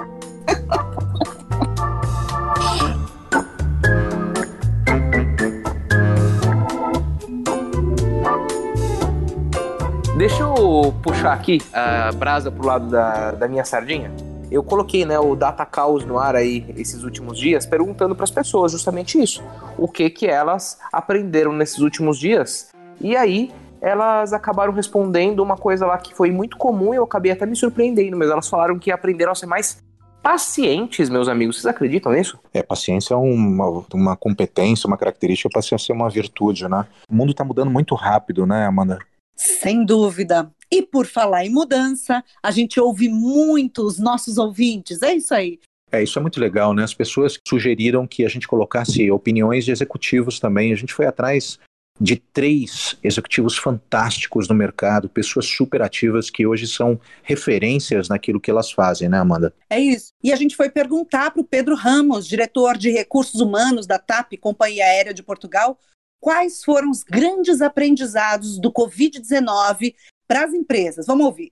Deixa 10.17 10.41
eu 10.41 10.93
puxar 11.03 11.33
aqui 11.33 11.61
a 11.71 12.11
brasa 12.11 12.49
pro 12.49 12.65
lado 12.65 12.89
da, 12.89 13.31
da 13.31 13.47
minha 13.47 13.63
sardinha. 13.63 14.11
Eu 14.49 14.63
coloquei 14.63 15.05
né, 15.05 15.19
o 15.19 15.35
Data 15.35 15.65
Caos 15.65 16.05
no 16.05 16.17
ar 16.17 16.35
aí 16.35 16.65
esses 16.77 17.03
últimos 17.03 17.37
dias, 17.37 17.65
perguntando 17.65 18.15
para 18.15 18.23
as 18.23 18.31
pessoas 18.31 18.71
justamente 18.71 19.21
isso. 19.21 19.43
O 19.77 19.87
que 19.87 20.09
que 20.09 20.25
elas 20.25 20.79
aprenderam 20.91 21.51
nesses 21.51 21.79
últimos 21.79 22.17
dias? 22.17 22.69
E 23.01 23.15
aí 23.15 23.51
elas 23.81 24.33
acabaram 24.33 24.73
respondendo 24.73 25.41
uma 25.41 25.55
coisa 25.55 25.85
lá 25.85 25.97
que 25.97 26.13
foi 26.13 26.31
muito 26.31 26.57
comum 26.57 26.93
e 26.93 26.97
eu 26.97 27.03
acabei 27.03 27.31
até 27.31 27.45
me 27.45 27.55
surpreendendo, 27.55 28.17
mas 28.17 28.29
elas 28.29 28.47
falaram 28.47 28.79
que 28.79 28.91
aprenderam 28.91 29.31
a 29.31 29.35
ser 29.35 29.45
mais 29.45 29.83
pacientes, 30.23 31.09
meus 31.09 31.27
amigos. 31.27 31.57
Vocês 31.57 31.65
acreditam 31.67 32.11
nisso? 32.11 32.39
É, 32.53 32.63
paciência 32.63 33.13
é 33.13 33.17
uma, 33.17 33.85
uma 33.93 34.15
competência, 34.15 34.87
uma 34.87 34.97
característica 34.97 35.49
para 35.49 35.61
ser 35.61 35.93
uma 35.93 36.09
virtude, 36.09 36.67
né? 36.67 36.85
O 37.09 37.15
mundo 37.15 37.31
está 37.31 37.43
mudando 37.43 37.69
muito 37.69 37.95
rápido, 37.95 38.45
né, 38.45 38.65
Amanda? 38.65 38.99
Sem 39.35 39.85
dúvida. 39.85 40.51
E 40.71 40.81
por 40.81 41.05
falar 41.05 41.45
em 41.45 41.49
mudança, 41.49 42.23
a 42.43 42.51
gente 42.51 42.79
ouve 42.79 43.09
muito 43.09 43.85
os 43.85 43.99
nossos 43.99 44.37
ouvintes. 44.37 45.01
É 45.01 45.15
isso 45.15 45.33
aí. 45.33 45.59
É, 45.91 46.03
isso 46.03 46.19
é 46.19 46.21
muito 46.21 46.39
legal, 46.39 46.73
né? 46.73 46.83
As 46.83 46.93
pessoas 46.93 47.39
sugeriram 47.47 48.05
que 48.05 48.25
a 48.25 48.29
gente 48.29 48.47
colocasse 48.47 49.09
opiniões 49.09 49.63
de 49.63 49.71
executivos 49.71 50.39
também. 50.39 50.73
A 50.73 50.75
gente 50.75 50.93
foi 50.93 51.05
atrás 51.05 51.57
de 51.99 52.17
três 52.17 52.95
executivos 53.03 53.57
fantásticos 53.57 54.47
no 54.47 54.53
mercado, 54.53 55.09
pessoas 55.09 55.47
super 55.47 55.81
ativas 55.81 56.29
que 56.29 56.45
hoje 56.45 56.67
são 56.67 56.99
referências 57.23 58.07
naquilo 58.07 58.39
que 58.39 58.51
elas 58.51 58.71
fazem, 58.71 59.09
né, 59.09 59.17
Amanda? 59.17 59.53
É 59.69 59.79
isso. 59.79 60.09
E 60.23 60.31
a 60.31 60.35
gente 60.35 60.55
foi 60.55 60.69
perguntar 60.69 61.31
para 61.31 61.41
o 61.41 61.45
Pedro 61.45 61.75
Ramos, 61.75 62.27
diretor 62.27 62.77
de 62.77 62.91
recursos 62.91 63.41
humanos 63.41 63.87
da 63.87 63.97
TAP, 63.97 64.33
Companhia 64.39 64.85
Aérea 64.85 65.13
de 65.13 65.23
Portugal, 65.23 65.77
quais 66.19 66.63
foram 66.63 66.91
os 66.91 67.03
grandes 67.03 67.61
aprendizados 67.61 68.59
do 68.59 68.71
Covid-19 68.71 69.95
para 70.27 70.43
as 70.43 70.53
empresas. 70.53 71.05
Vamos 71.07 71.25
ouvir. 71.25 71.51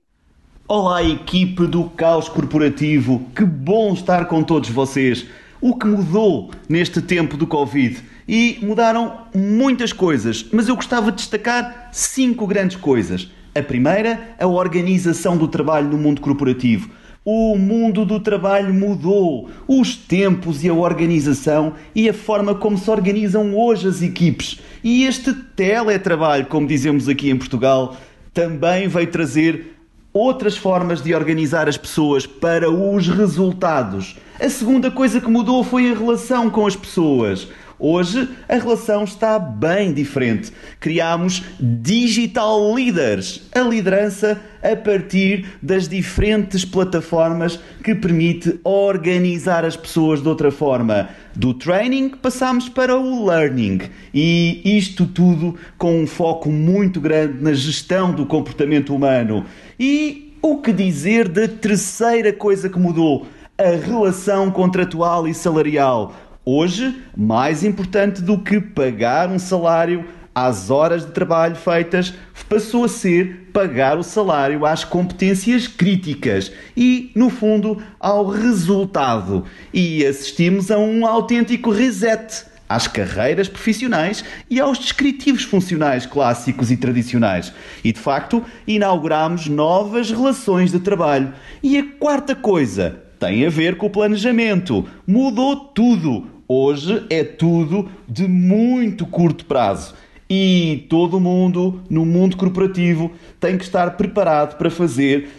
Olá, 0.68 1.04
equipe 1.04 1.66
do 1.68 1.86
Caos 1.92 2.28
Corporativo. 2.28 3.26
Que 3.36 3.46
bom 3.46 3.94
estar 3.94 4.26
com 4.26 4.44
todos 4.44 4.70
vocês. 4.70 5.26
O 5.62 5.78
que 5.78 5.88
mudou 5.88 6.52
neste 6.68 7.02
tempo 7.02 7.38
do 7.38 7.48
Covid? 7.48 8.04
E 8.28 8.58
mudaram 8.62 9.28
muitas 9.34 9.94
coisas, 9.94 10.46
mas 10.52 10.68
eu 10.68 10.76
gostava 10.76 11.12
de 11.12 11.18
destacar 11.18 11.90
cinco 11.92 12.46
grandes 12.46 12.76
coisas. 12.76 13.32
A 13.54 13.62
primeira, 13.62 14.36
a 14.40 14.48
organização 14.48 15.38
do 15.38 15.48
trabalho 15.48 15.88
no 15.88 15.98
mundo 15.98 16.20
corporativo. 16.20 16.90
O 17.24 17.58
mundo 17.58 18.06
do 18.06 18.20
trabalho 18.20 18.74
mudou, 18.74 19.50
os 19.68 19.96
tempos 19.96 20.64
e 20.64 20.70
a 20.70 20.74
organização 20.74 21.74
e 21.96 22.10
a 22.10 22.14
forma 22.14 22.54
como 22.54 22.78
se 22.78 22.90
organizam 22.92 23.56
hoje 23.56 23.88
as 23.88 24.02
equipes. 24.02 24.60
E 24.84 25.06
este 25.06 25.34
teletrabalho, 25.34 26.46
como 26.46 26.68
dizemos 26.68 27.08
aqui 27.08 27.32
em 27.32 27.38
Portugal, 27.38 27.98
também 28.36 28.90
veio 28.90 29.08
trazer 29.08 29.78
outras 30.12 30.58
formas 30.58 31.02
de 31.02 31.16
organizar 31.16 31.70
as 31.70 31.78
pessoas 31.78 32.28
para 32.28 32.70
os 32.70 33.08
resultados. 33.08 34.18
A 34.38 34.50
segunda 34.50 34.92
coisa 34.92 35.22
que 35.22 35.30
mudou 35.30 35.64
foi 35.64 35.90
a 35.90 35.96
relação 35.96 36.50
com 36.50 36.68
as 36.68 36.76
pessoas. 36.76 37.48
Hoje 37.78 38.30
a 38.48 38.56
relação 38.56 39.04
está 39.04 39.38
bem 39.38 39.94
diferente. 39.94 40.52
Criamos 40.80 41.44
digital 41.60 42.74
leaders, 42.74 43.44
a 43.54 43.60
liderança 43.60 44.40
a 44.64 44.76
partir 44.76 45.46
das 45.62 45.88
diferentes 45.88 46.64
plataformas 46.64 47.60
que 47.84 47.94
permite 47.94 48.60
organizar 48.64 49.66
as 49.66 49.76
pessoas 49.76 50.22
de 50.22 50.28
outra 50.28 50.52
forma. 50.52 51.10
Do 51.36 51.54
training 51.54 52.10
passamos 52.10 52.70
para 52.70 52.98
o 52.98 53.28
learning 53.28 53.82
e 54.14 54.78
isto 54.78 55.06
tudo 55.06 55.56
com 55.78 56.02
um 56.02 56.08
foco 56.08 56.50
muito 56.50 57.02
grande 57.02 57.44
na 57.44 57.54
gestão 57.54 58.14
do 58.14 58.26
comportamento 58.26 58.96
humano. 58.96 59.46
E 59.78 60.34
o 60.42 60.62
que 60.62 60.72
dizer 60.72 61.28
da 61.28 61.48
terceira 61.48 62.32
coisa 62.32 62.70
que 62.70 62.80
mudou? 62.80 63.28
A 63.58 63.70
relação 63.70 64.52
contratual 64.52 65.28
e 65.28 65.34
salarial. 65.34 66.14
Hoje, 66.48 67.02
mais 67.18 67.64
importante 67.64 68.22
do 68.22 68.38
que 68.38 68.62
pagar 68.62 69.32
um 69.32 69.40
salário 69.40 70.06
às 70.34 70.70
horas 70.70 71.04
de 71.04 71.12
trabalho 71.12 71.56
feitas, 71.56 72.14
passou 72.48 72.84
a 72.84 72.88
ser 72.88 73.50
pagar 73.52 73.98
o 73.98 74.04
salário 74.04 74.64
às 74.64 74.84
competências 74.84 75.68
críticas 75.68 76.52
e, 76.78 77.12
no 77.16 77.32
fundo, 77.32 77.82
ao 78.00 78.28
resultado. 78.28 79.44
E 79.74 80.06
assistimos 80.06 80.70
a 80.70 80.78
um 80.78 81.08
autêntico 81.08 81.72
reset 81.72 82.46
às 82.70 82.88
carreiras 82.88 83.48
profissionais 83.48 84.24
e 84.48 84.60
aos 84.60 84.78
descritivos 84.78 85.44
funcionais 85.44 86.06
clássicos 86.06 86.70
e 86.70 86.78
tradicionais. 86.78 87.52
E 87.84 87.92
de 87.92 88.00
facto, 88.00 88.44
inauguramos 88.68 89.48
novas 89.48 90.12
relações 90.12 90.72
de 90.72 90.80
trabalho. 90.80 91.34
E 91.64 91.76
a 91.76 91.84
quarta 91.98 92.36
coisa 92.36 93.02
tem 93.20 93.46
a 93.46 93.50
ver 93.50 93.78
com 93.78 93.88
o 93.88 93.90
planejamento. 93.90 94.86
Mudou 95.08 95.56
tudo. 95.56 96.35
Hoje 96.48 97.04
é 97.10 97.24
tudo 97.24 97.90
de 98.08 98.28
muito 98.28 99.06
curto 99.06 99.46
prazo. 99.46 99.96
E 100.30 100.86
todo 100.90 101.20
mundo 101.20 101.82
no 101.90 102.06
mundo 102.06 102.38
corporativo 102.38 103.12
tem 103.40 103.58
que 103.58 103.64
estar 103.64 103.98
preparado 103.98 104.58
para 104.58 104.70
fazer 104.70 105.30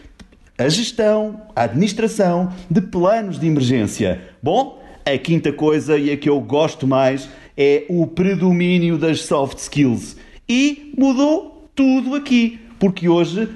a 0.59 0.69
gestão, 0.69 1.43
a 1.55 1.63
administração 1.63 2.53
de 2.69 2.81
planos 2.81 3.39
de 3.39 3.47
emergência. 3.47 4.21
Bom, 4.43 4.83
a 5.05 5.17
quinta 5.17 5.53
coisa 5.53 5.97
e 5.97 6.11
a 6.11 6.17
que 6.17 6.29
eu 6.29 6.41
gosto 6.41 6.87
mais 6.87 7.29
é 7.57 7.85
o 7.89 8.07
predomínio 8.07 8.99
das 8.99 9.23
soft 9.23 9.59
skills. 9.59 10.17
E 10.49 10.93
mudou 10.99 11.69
tudo 11.75 12.15
aqui, 12.15 12.59
porque 12.79 13.09
hoje 13.09 13.49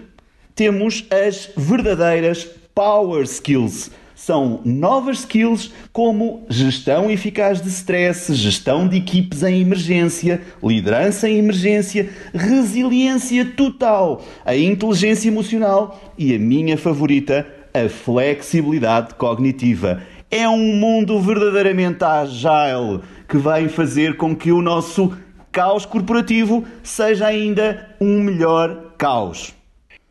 temos 0.54 1.04
as 1.10 1.50
verdadeiras 1.56 2.44
power 2.74 3.24
skills 3.24 3.90
são 4.20 4.60
novas 4.66 5.20
skills 5.20 5.72
como 5.94 6.44
gestão 6.50 7.10
eficaz 7.10 7.62
de 7.62 7.70
stress, 7.70 8.34
gestão 8.34 8.86
de 8.86 8.98
equipes 8.98 9.42
em 9.42 9.62
emergência, 9.62 10.42
liderança 10.62 11.26
em 11.26 11.38
emergência, 11.38 12.10
resiliência 12.34 13.46
total, 13.46 14.22
a 14.44 14.54
inteligência 14.54 15.28
emocional 15.28 15.98
e 16.18 16.34
a 16.34 16.38
minha 16.38 16.76
favorita, 16.76 17.46
a 17.72 17.88
flexibilidade 17.88 19.14
cognitiva. 19.14 20.02
É 20.30 20.46
um 20.46 20.74
mundo 20.74 21.18
verdadeiramente 21.18 22.04
agile 22.04 23.00
que 23.26 23.38
vai 23.38 23.70
fazer 23.70 24.18
com 24.18 24.36
que 24.36 24.52
o 24.52 24.60
nosso 24.60 25.16
caos 25.50 25.86
corporativo 25.86 26.62
seja 26.82 27.26
ainda 27.26 27.88
um 27.98 28.22
melhor 28.22 28.92
caos. 28.98 29.58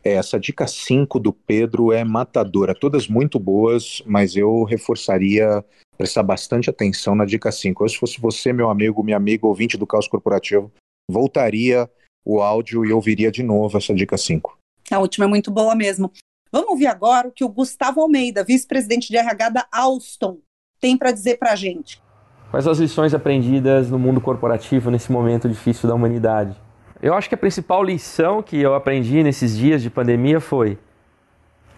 Essa 0.02 0.40
dica 0.40 0.66
5 0.66 1.20
do 1.20 1.32
Pedro 1.32 1.92
é 1.92 2.02
matadora, 2.04 2.74
todas 2.74 3.06
muito 3.06 3.38
boas, 3.38 4.02
mas 4.06 4.34
eu 4.34 4.64
reforçaria 4.64 5.64
prestar 5.98 6.22
bastante 6.22 6.70
atenção 6.70 7.14
na 7.14 7.26
dica 7.26 7.52
5. 7.52 7.86
se 7.88 7.98
fosse 7.98 8.18
você, 8.18 8.52
meu 8.52 8.70
amigo, 8.70 9.04
minha 9.04 9.18
amiga, 9.18 9.46
ouvinte 9.46 9.76
do 9.76 9.86
Caos 9.86 10.08
Corporativo, 10.08 10.72
voltaria 11.10 11.88
o 12.24 12.40
áudio 12.40 12.84
e 12.86 12.92
ouviria 12.92 13.30
de 13.30 13.42
novo 13.42 13.76
essa 13.76 13.94
dica 13.94 14.16
5. 14.16 14.56
A 14.90 14.98
última 14.98 15.26
é 15.26 15.28
muito 15.28 15.50
boa 15.50 15.74
mesmo. 15.74 16.10
Vamos 16.50 16.70
ouvir 16.70 16.86
agora 16.86 17.28
o 17.28 17.32
que 17.32 17.44
o 17.44 17.48
Gustavo 17.48 18.00
Almeida, 18.00 18.42
vice-presidente 18.42 19.08
de 19.08 19.18
RH 19.18 19.50
da 19.50 19.66
Alstom, 19.70 20.38
tem 20.80 20.96
para 20.96 21.12
dizer 21.12 21.38
para 21.38 21.52
a 21.52 21.56
gente. 21.56 22.02
Quais 22.50 22.66
as 22.66 22.78
lições 22.78 23.14
aprendidas 23.14 23.90
no 23.90 23.98
mundo 23.98 24.20
corporativo 24.20 24.90
nesse 24.90 25.12
momento 25.12 25.48
difícil 25.48 25.88
da 25.88 25.94
humanidade? 25.94 26.56
Eu 27.02 27.14
acho 27.14 27.28
que 27.28 27.34
a 27.34 27.38
principal 27.38 27.82
lição 27.82 28.42
que 28.42 28.60
eu 28.60 28.74
aprendi 28.74 29.22
nesses 29.22 29.56
dias 29.56 29.82
de 29.82 29.88
pandemia 29.88 30.38
foi: 30.38 30.78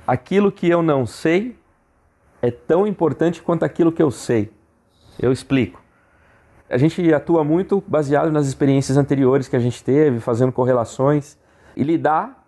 aquilo 0.06 0.50
que 0.50 0.68
eu 0.68 0.82
não 0.82 1.06
sei 1.06 1.56
é 2.40 2.50
tão 2.50 2.86
importante 2.86 3.40
quanto 3.40 3.64
aquilo 3.64 3.92
que 3.92 4.02
eu 4.02 4.10
sei. 4.10 4.50
Eu 5.20 5.30
explico. 5.30 5.80
A 6.68 6.76
gente 6.76 7.12
atua 7.14 7.44
muito 7.44 7.82
baseado 7.86 8.32
nas 8.32 8.46
experiências 8.46 8.96
anteriores 8.96 9.46
que 9.46 9.54
a 9.54 9.60
gente 9.60 9.84
teve, 9.84 10.18
fazendo 10.18 10.50
correlações 10.50 11.36
e 11.76 11.84
lidar 11.84 12.42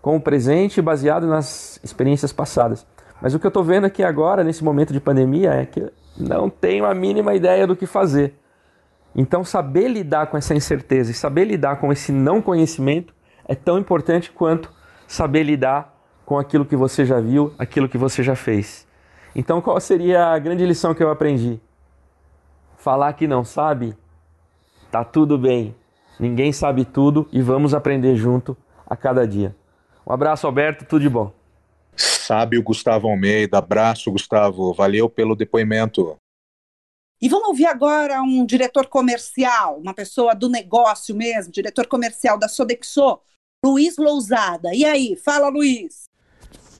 com 0.00 0.16
o 0.16 0.20
presente 0.20 0.80
baseado 0.80 1.26
nas 1.26 1.80
experiências 1.82 2.32
passadas. 2.32 2.86
Mas 3.20 3.34
o 3.34 3.40
que 3.40 3.46
eu 3.46 3.48
estou 3.48 3.64
vendo 3.64 3.86
aqui 3.86 4.04
agora, 4.04 4.44
nesse 4.44 4.62
momento 4.62 4.92
de 4.92 5.00
pandemia, 5.00 5.50
é 5.50 5.66
que 5.66 5.90
não 6.16 6.48
tenho 6.48 6.84
a 6.84 6.94
mínima 6.94 7.34
ideia 7.34 7.66
do 7.66 7.74
que 7.74 7.86
fazer. 7.86 8.34
Então, 9.14 9.44
saber 9.44 9.88
lidar 9.88 10.26
com 10.26 10.36
essa 10.36 10.54
incerteza 10.54 11.10
e 11.10 11.14
saber 11.14 11.44
lidar 11.44 11.76
com 11.76 11.92
esse 11.92 12.12
não 12.12 12.40
conhecimento 12.40 13.14
é 13.44 13.54
tão 13.54 13.78
importante 13.78 14.30
quanto 14.30 14.72
saber 15.06 15.42
lidar 15.42 15.96
com 16.24 16.38
aquilo 16.38 16.64
que 16.64 16.76
você 16.76 17.04
já 17.04 17.20
viu, 17.20 17.52
aquilo 17.58 17.88
que 17.88 17.98
você 17.98 18.22
já 18.22 18.36
fez. 18.36 18.86
Então, 19.34 19.60
qual 19.60 19.80
seria 19.80 20.28
a 20.28 20.38
grande 20.38 20.64
lição 20.64 20.94
que 20.94 21.02
eu 21.02 21.10
aprendi? 21.10 21.60
Falar 22.76 23.12
que 23.12 23.26
não 23.26 23.44
sabe, 23.44 23.96
tá 24.90 25.04
tudo 25.04 25.36
bem. 25.36 25.74
Ninguém 26.18 26.52
sabe 26.52 26.84
tudo 26.84 27.28
e 27.32 27.42
vamos 27.42 27.74
aprender 27.74 28.14
junto 28.14 28.56
a 28.86 28.96
cada 28.96 29.26
dia. 29.26 29.54
Um 30.06 30.12
abraço, 30.12 30.46
Alberto, 30.46 30.84
tudo 30.84 31.02
de 31.02 31.08
bom. 31.08 31.32
Sábio 31.96 32.62
Gustavo 32.62 33.08
Almeida, 33.08 33.58
abraço, 33.58 34.10
Gustavo. 34.12 34.72
Valeu 34.72 35.08
pelo 35.08 35.34
depoimento. 35.34 36.16
E 37.22 37.28
vamos 37.28 37.48
ouvir 37.48 37.66
agora 37.66 38.22
um 38.22 38.46
diretor 38.46 38.86
comercial, 38.86 39.78
uma 39.78 39.92
pessoa 39.92 40.34
do 40.34 40.48
negócio 40.48 41.14
mesmo, 41.14 41.52
diretor 41.52 41.86
comercial 41.86 42.38
da 42.38 42.48
Sodexo, 42.48 43.18
Luiz 43.62 43.98
Lousada. 43.98 44.74
E 44.74 44.84
aí, 44.84 45.16
fala 45.16 45.48
Luiz. 45.48 46.08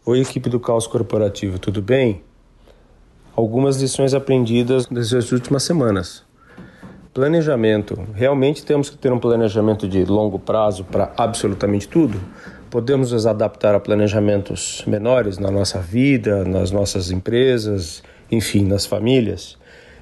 Oi, 0.06 0.20
equipe 0.20 0.48
do 0.48 0.58
Caos 0.58 0.86
Corporativo, 0.86 1.58
tudo 1.58 1.82
bem? 1.82 2.24
Algumas 3.36 3.82
lições 3.82 4.14
aprendidas 4.14 4.88
nessas 4.88 5.30
últimas 5.30 5.62
semanas. 5.62 6.24
Planejamento. 7.12 7.96
Realmente 8.14 8.64
temos 8.64 8.88
que 8.88 8.96
ter 8.96 9.12
um 9.12 9.18
planejamento 9.18 9.86
de 9.86 10.04
longo 10.06 10.38
prazo 10.38 10.84
para 10.84 11.12
absolutamente 11.18 11.86
tudo? 11.86 12.18
podemos 12.70 13.10
nos 13.10 13.26
adaptar 13.26 13.74
a 13.74 13.80
planejamentos 13.80 14.84
menores 14.86 15.38
na 15.38 15.50
nossa 15.50 15.80
vida, 15.80 16.44
nas 16.44 16.70
nossas 16.70 17.10
empresas, 17.10 18.02
enfim, 18.30 18.64
nas 18.64 18.86
famílias. 18.86 19.58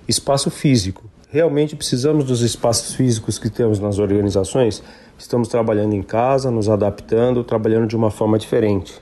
Espaço 0.09 0.51
físico. 0.51 1.05
Realmente 1.29 1.77
precisamos 1.77 2.25
dos 2.25 2.41
espaços 2.41 2.95
físicos 2.95 3.39
que 3.39 3.51
temos 3.51 3.79
nas 3.79 3.99
organizações. 3.99 4.83
Estamos 5.19 5.49
trabalhando 5.49 5.93
em 5.93 6.03
casa, 6.03 6.51
nos 6.51 6.67
adaptando, 6.71 7.45
trabalhando 7.45 7.87
de 7.87 7.95
uma 7.95 8.11
forma 8.11 8.39
diferente. 8.39 8.95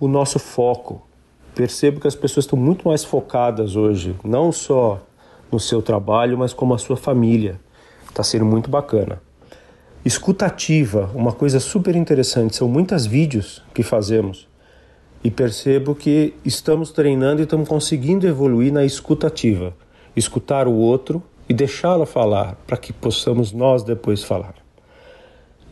O 0.00 0.08
nosso 0.08 0.40
foco. 0.40 1.00
Percebo 1.54 2.00
que 2.00 2.08
as 2.08 2.16
pessoas 2.16 2.44
estão 2.44 2.58
muito 2.58 2.88
mais 2.88 3.04
focadas 3.04 3.76
hoje, 3.76 4.16
não 4.24 4.50
só 4.50 5.00
no 5.52 5.60
seu 5.60 5.80
trabalho, 5.80 6.36
mas 6.36 6.52
como 6.52 6.74
a 6.74 6.78
sua 6.78 6.96
família. 6.96 7.60
Está 8.08 8.24
sendo 8.24 8.44
muito 8.44 8.68
bacana. 8.68 9.22
Escutativa, 10.04 11.08
uma 11.14 11.32
coisa 11.32 11.60
super 11.60 11.94
interessante, 11.94 12.56
são 12.56 12.66
muitos 12.66 13.06
vídeos 13.06 13.62
que 13.72 13.84
fazemos 13.84 14.48
e 15.22 15.30
percebo 15.30 15.94
que 15.94 16.34
estamos 16.44 16.90
treinando 16.90 17.42
e 17.42 17.44
estamos 17.44 17.68
conseguindo 17.68 18.26
evoluir 18.26 18.72
na 18.72 18.84
escutativa, 18.84 19.72
escutar 20.16 20.66
o 20.66 20.74
outro 20.74 21.22
e 21.48 21.54
deixá-lo 21.54 22.06
falar 22.06 22.56
para 22.66 22.76
que 22.76 22.92
possamos 22.92 23.52
nós 23.52 23.82
depois 23.82 24.22
falar. 24.22 24.54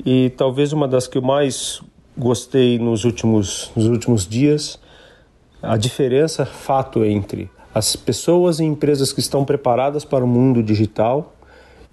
E 0.05 0.31
talvez 0.37 0.73
uma 0.73 0.89
das 0.89 1.07
que 1.07 1.19
eu 1.19 1.23
mais 1.23 1.83
gostei 2.17 2.79
nos 2.79 3.05
últimos, 3.05 3.71
nos 3.77 3.87
últimos 3.87 4.27
dias, 4.27 4.79
a 5.63 5.77
diferença 5.77 6.45
fato 6.45 7.05
entre 7.05 7.51
as 7.75 7.95
pessoas 7.95 8.61
e 8.61 8.65
empresas 8.65 9.13
que 9.13 9.21
estão 9.21 9.45
preparadas 9.45 10.05
para 10.05 10.25
o 10.25 10.29
mundo 10.29 10.63
digital 10.63 11.35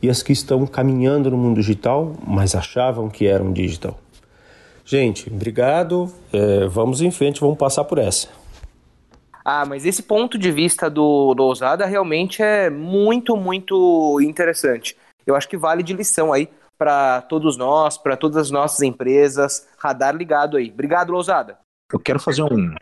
e 0.02 0.10
as 0.10 0.22
que 0.24 0.32
estão 0.32 0.66
caminhando 0.66 1.30
no 1.30 1.38
mundo 1.38 1.56
digital, 1.58 2.14
mas 2.26 2.56
achavam 2.56 3.10
que 3.10 3.28
eram 3.28 3.52
digital. 3.52 3.98
Gente, 4.86 5.32
obrigado. 5.32 6.12
É, 6.32 6.68
vamos 6.68 7.02
em 7.02 7.10
frente, 7.10 7.40
vamos 7.40 7.58
passar 7.58 7.84
por 7.86 7.98
essa. 7.98 8.28
Ah, 9.48 9.64
mas 9.64 9.86
esse 9.86 10.02
ponto 10.02 10.40
de 10.40 10.52
vista 10.52 10.90
do, 10.90 11.36
do 11.36 11.44
Ousada 11.44 11.86
realmente 11.86 12.42
é 12.42 12.68
muito, 12.68 13.38
muito 13.38 14.20
interessante. 14.20 14.98
Eu 15.24 15.36
acho 15.36 15.48
que 15.48 15.56
vale 15.56 15.84
de 15.84 15.94
lição 15.94 16.34
aí 16.34 16.50
para 16.80 17.22
todos 17.22 17.56
nós, 17.56 17.96
para 17.96 18.18
todas 18.18 18.38
as 18.38 18.50
nossas 18.50 18.82
empresas. 18.82 19.68
Radar 19.78 20.16
ligado 20.16 20.58
aí. 20.58 20.72
Obrigado, 20.72 21.12
Ousada. 21.12 21.60
Eu 21.94 22.00
quero 22.00 22.20
fazer 22.20 22.42
um, 22.42 22.74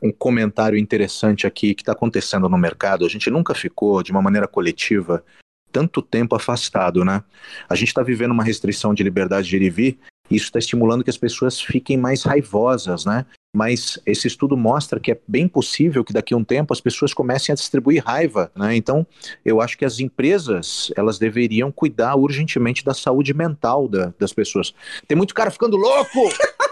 um 0.00 0.12
comentário 0.12 0.78
interessante 0.78 1.48
aqui 1.48 1.74
que 1.74 1.82
está 1.82 1.92
acontecendo 1.92 2.48
no 2.48 2.56
mercado. 2.56 3.04
A 3.04 3.08
gente 3.08 3.28
nunca 3.28 3.52
ficou, 3.52 4.00
de 4.00 4.12
uma 4.12 4.22
maneira 4.22 4.46
coletiva, 4.46 5.24
tanto 5.72 6.00
tempo 6.00 6.36
afastado, 6.36 7.04
né? 7.04 7.24
A 7.68 7.74
gente 7.74 7.88
está 7.88 8.04
vivendo 8.04 8.30
uma 8.30 8.44
restrição 8.44 8.94
de 8.94 9.02
liberdade 9.02 9.48
de 9.48 9.56
ir 9.56 9.62
e 9.62 9.70
vir, 9.70 9.98
isso 10.30 10.46
está 10.46 10.58
estimulando 10.58 11.04
que 11.04 11.10
as 11.10 11.18
pessoas 11.18 11.60
fiquem 11.60 11.96
mais 11.96 12.22
raivosas, 12.22 13.04
né? 13.04 13.26
Mas 13.54 14.00
esse 14.04 14.26
estudo 14.26 14.56
mostra 14.56 14.98
que 14.98 15.12
é 15.12 15.20
bem 15.28 15.46
possível 15.46 16.02
que 16.02 16.12
daqui 16.12 16.34
a 16.34 16.36
um 16.36 16.42
tempo 16.42 16.72
as 16.72 16.80
pessoas 16.80 17.14
comecem 17.14 17.52
a 17.52 17.56
distribuir 17.56 18.02
raiva, 18.04 18.50
né? 18.56 18.74
Então, 18.74 19.06
eu 19.44 19.60
acho 19.60 19.78
que 19.78 19.84
as 19.84 20.00
empresas, 20.00 20.90
elas 20.96 21.18
deveriam 21.18 21.70
cuidar 21.70 22.16
urgentemente 22.16 22.84
da 22.84 22.94
saúde 22.94 23.32
mental 23.32 23.86
da, 23.86 24.12
das 24.18 24.32
pessoas. 24.32 24.74
Tem 25.06 25.16
muito 25.16 25.34
cara 25.34 25.50
ficando 25.50 25.76
louco! 25.76 26.20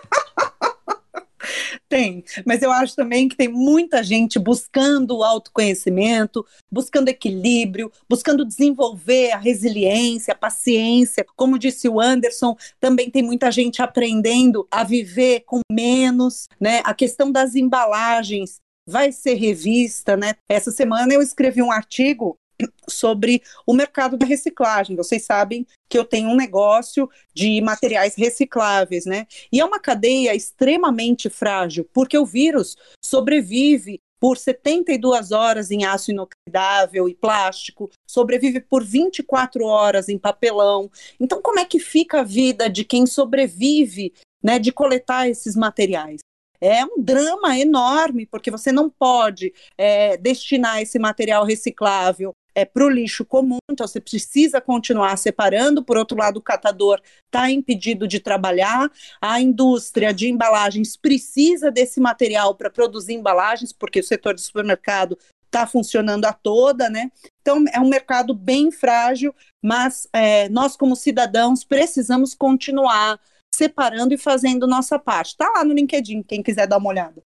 Tem, 1.93 2.25
mas 2.47 2.63
eu 2.63 2.73
acho 2.73 2.97
também 2.97 3.29
que 3.29 3.37
tem 3.37 3.49
muita 3.49 4.03
gente 4.03 4.39
buscando 4.39 5.19
o 5.19 5.23
autoconhecimento, 5.23 6.43
buscando 6.73 7.11
equilíbrio, 7.11 7.93
buscando 8.09 8.47
desenvolver 8.47 9.33
a 9.33 9.37
resiliência, 9.37 10.33
a 10.33 10.35
paciência. 10.35 11.23
Como 11.37 11.59
disse 11.59 11.91
o 11.91 12.01
Anderson, 12.01 12.57
também 12.81 13.11
tem 13.11 13.23
muita 13.23 13.53
gente 13.53 13.83
aprendendo 13.83 14.67
a 14.71 14.85
viver 14.85 15.41
com 15.41 15.61
menos, 15.71 16.49
né? 16.59 16.81
A 16.83 16.95
questão 16.95 17.31
das 17.31 17.55
embalagens 17.55 18.59
vai 18.89 19.13
ser 19.13 19.35
revista, 19.35 20.17
né? 20.17 20.33
Essa 20.49 20.71
semana 20.71 21.13
eu 21.13 21.21
escrevi 21.21 21.61
um 21.61 21.71
artigo 21.71 22.39
sobre 22.89 23.43
o 23.67 23.75
mercado 23.75 24.17
da 24.17 24.27
reciclagem. 24.27 24.97
Vocês 24.97 25.25
sabem 25.25 25.67
que 25.89 25.99
eu 25.99 26.05
tenho 26.05 26.29
um 26.29 26.37
negócio 26.37 27.09
de 27.35 27.61
materiais 27.61 28.15
recicláveis, 28.15 29.05
né? 29.05 29.27
E 29.51 29.61
é 29.61 29.65
uma 29.65 29.79
cadeia 29.79 30.35
extremamente 30.35 31.29
frágil, 31.29 31.89
porque 31.93 32.17
o 32.17 32.27
vírus 32.27 32.77
sobrevive 33.05 33.99
por 34.21 34.39
72 34.39 35.33
horas 35.33 35.73
em 35.73 35.85
aço 35.85 36.13
inoxidável 36.13 37.09
e 37.09 37.15
plástico, 37.15 37.91
sobrevive 38.09 38.61
por 38.61 38.85
24 38.85 39.65
horas 39.65 40.09
em 40.09 40.17
papelão. 40.17 40.89
Então, 41.19 41.43
como 41.43 41.59
é 41.59 41.65
que 41.65 41.81
fica 41.81 42.21
a 42.21 42.25
vida 42.25 42.71
de 42.71 42.85
quem 42.85 43.05
sobrevive, 43.05 44.13
né, 44.41 44.61
de 44.61 44.71
coletar 44.71 45.29
esses 45.29 45.57
materiais? 45.57 46.21
é 46.63 46.85
um 46.85 47.03
drama 47.03 47.59
enorme, 47.59 48.25
porque 48.25 48.49
você 48.49 48.71
não 48.71 48.89
pode 48.89 49.53
é, 49.77 50.17
destinar 50.17 50.81
esse 50.81 50.97
material 50.97 51.45
reciclável 51.45 52.33
é, 52.55 52.65
para 52.65 52.85
o 52.85 52.89
lixo 52.89 53.25
comum, 53.25 53.59
então 53.71 53.87
você 53.87 54.01
precisa 54.01 54.61
continuar 54.61 55.17
separando. 55.17 55.83
Por 55.83 55.97
outro 55.97 56.17
lado, 56.17 56.39
o 56.39 56.43
catador 56.43 57.01
está 57.27 57.51
impedido 57.51 58.07
de 58.07 58.21
trabalhar, 58.21 58.91
a 59.21 59.41
indústria 59.41 60.13
de 60.13 60.29
embalagens 60.29 60.97
precisa 60.97 61.71
desse 61.71 62.01
material 62.01 62.55
para 62.55 62.71
produzir 62.71 63.15
embalagens, 63.15 63.73
porque 63.73 64.01
o 64.01 64.05
setor 64.05 64.35
de 64.35 64.41
supermercado 64.41 65.19
está 65.47 65.67
funcionando 65.67 66.25
a 66.25 66.33
toda, 66.33 66.89
né? 66.89 67.11
Então 67.43 67.63
é 67.73 67.79
um 67.79 67.89
mercado 67.89 68.35
bem 68.35 68.71
frágil, 68.71 69.35
mas 69.63 70.09
é, 70.13 70.49
nós 70.49 70.77
como 70.77 70.97
cidadãos 70.97 71.63
precisamos 71.63 72.35
continuar 72.35 73.21
separando 73.55 74.15
e 74.15 74.19
fazendo 74.19 74.67
nossa 74.67 74.99
parte. 74.99 75.33
Está 75.33 75.51
lá 75.51 75.65
no 75.65 75.75
LinkedIn, 75.75 76.23
quem 76.23 76.43
quiser 76.43 76.67
dar 76.67 76.79
uma 76.79 76.89
olhada. 76.89 77.23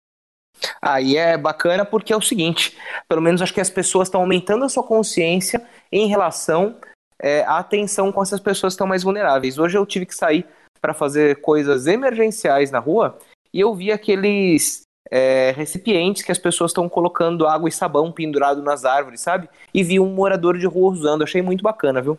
Aí 0.80 1.16
é 1.16 1.36
bacana 1.36 1.84
porque 1.84 2.12
é 2.12 2.16
o 2.16 2.20
seguinte, 2.20 2.76
pelo 3.08 3.22
menos 3.22 3.42
acho 3.42 3.54
que 3.54 3.60
as 3.60 3.70
pessoas 3.70 4.08
estão 4.08 4.20
aumentando 4.20 4.64
a 4.64 4.68
sua 4.68 4.82
consciência 4.82 5.62
em 5.90 6.06
relação 6.06 6.76
é, 7.20 7.42
à 7.44 7.58
atenção 7.58 8.10
com 8.12 8.22
essas 8.22 8.40
pessoas 8.40 8.72
que 8.72 8.74
estão 8.74 8.86
mais 8.86 9.02
vulneráveis. 9.02 9.58
Hoje 9.58 9.78
eu 9.78 9.86
tive 9.86 10.06
que 10.06 10.14
sair 10.14 10.46
para 10.80 10.92
fazer 10.92 11.40
coisas 11.40 11.86
emergenciais 11.86 12.70
na 12.70 12.80
rua 12.80 13.16
e 13.54 13.60
eu 13.60 13.74
vi 13.74 13.92
aqueles 13.92 14.82
é, 15.10 15.52
recipientes 15.52 16.22
que 16.22 16.32
as 16.32 16.38
pessoas 16.38 16.70
estão 16.70 16.88
colocando 16.88 17.46
água 17.46 17.68
e 17.68 17.72
sabão 17.72 18.10
pendurado 18.10 18.62
nas 18.62 18.84
árvores, 18.84 19.20
sabe? 19.20 19.48
E 19.72 19.82
vi 19.82 20.00
um 20.00 20.12
morador 20.12 20.58
de 20.58 20.66
rua 20.66 20.90
usando, 20.90 21.22
achei 21.22 21.42
muito 21.42 21.62
bacana, 21.62 22.00
viu? 22.00 22.18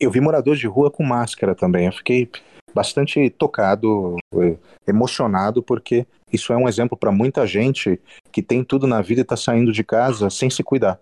Eu 0.00 0.10
vi 0.10 0.20
morador 0.20 0.56
de 0.56 0.66
rua 0.66 0.90
com 0.90 1.02
máscara 1.02 1.54
também, 1.54 1.86
eu 1.86 1.92
fiquei 1.92 2.30
bastante 2.76 3.30
tocado, 3.30 4.16
eh, 4.34 4.58
emocionado, 4.86 5.62
porque 5.62 6.06
isso 6.30 6.52
é 6.52 6.56
um 6.56 6.68
exemplo 6.68 6.94
para 6.94 7.10
muita 7.10 7.46
gente 7.46 7.98
que 8.30 8.42
tem 8.42 8.62
tudo 8.62 8.86
na 8.86 9.00
vida 9.00 9.22
e 9.22 9.22
está 9.22 9.34
saindo 9.34 9.72
de 9.72 9.82
casa 9.82 10.28
sem 10.28 10.50
se 10.50 10.62
cuidar. 10.62 11.00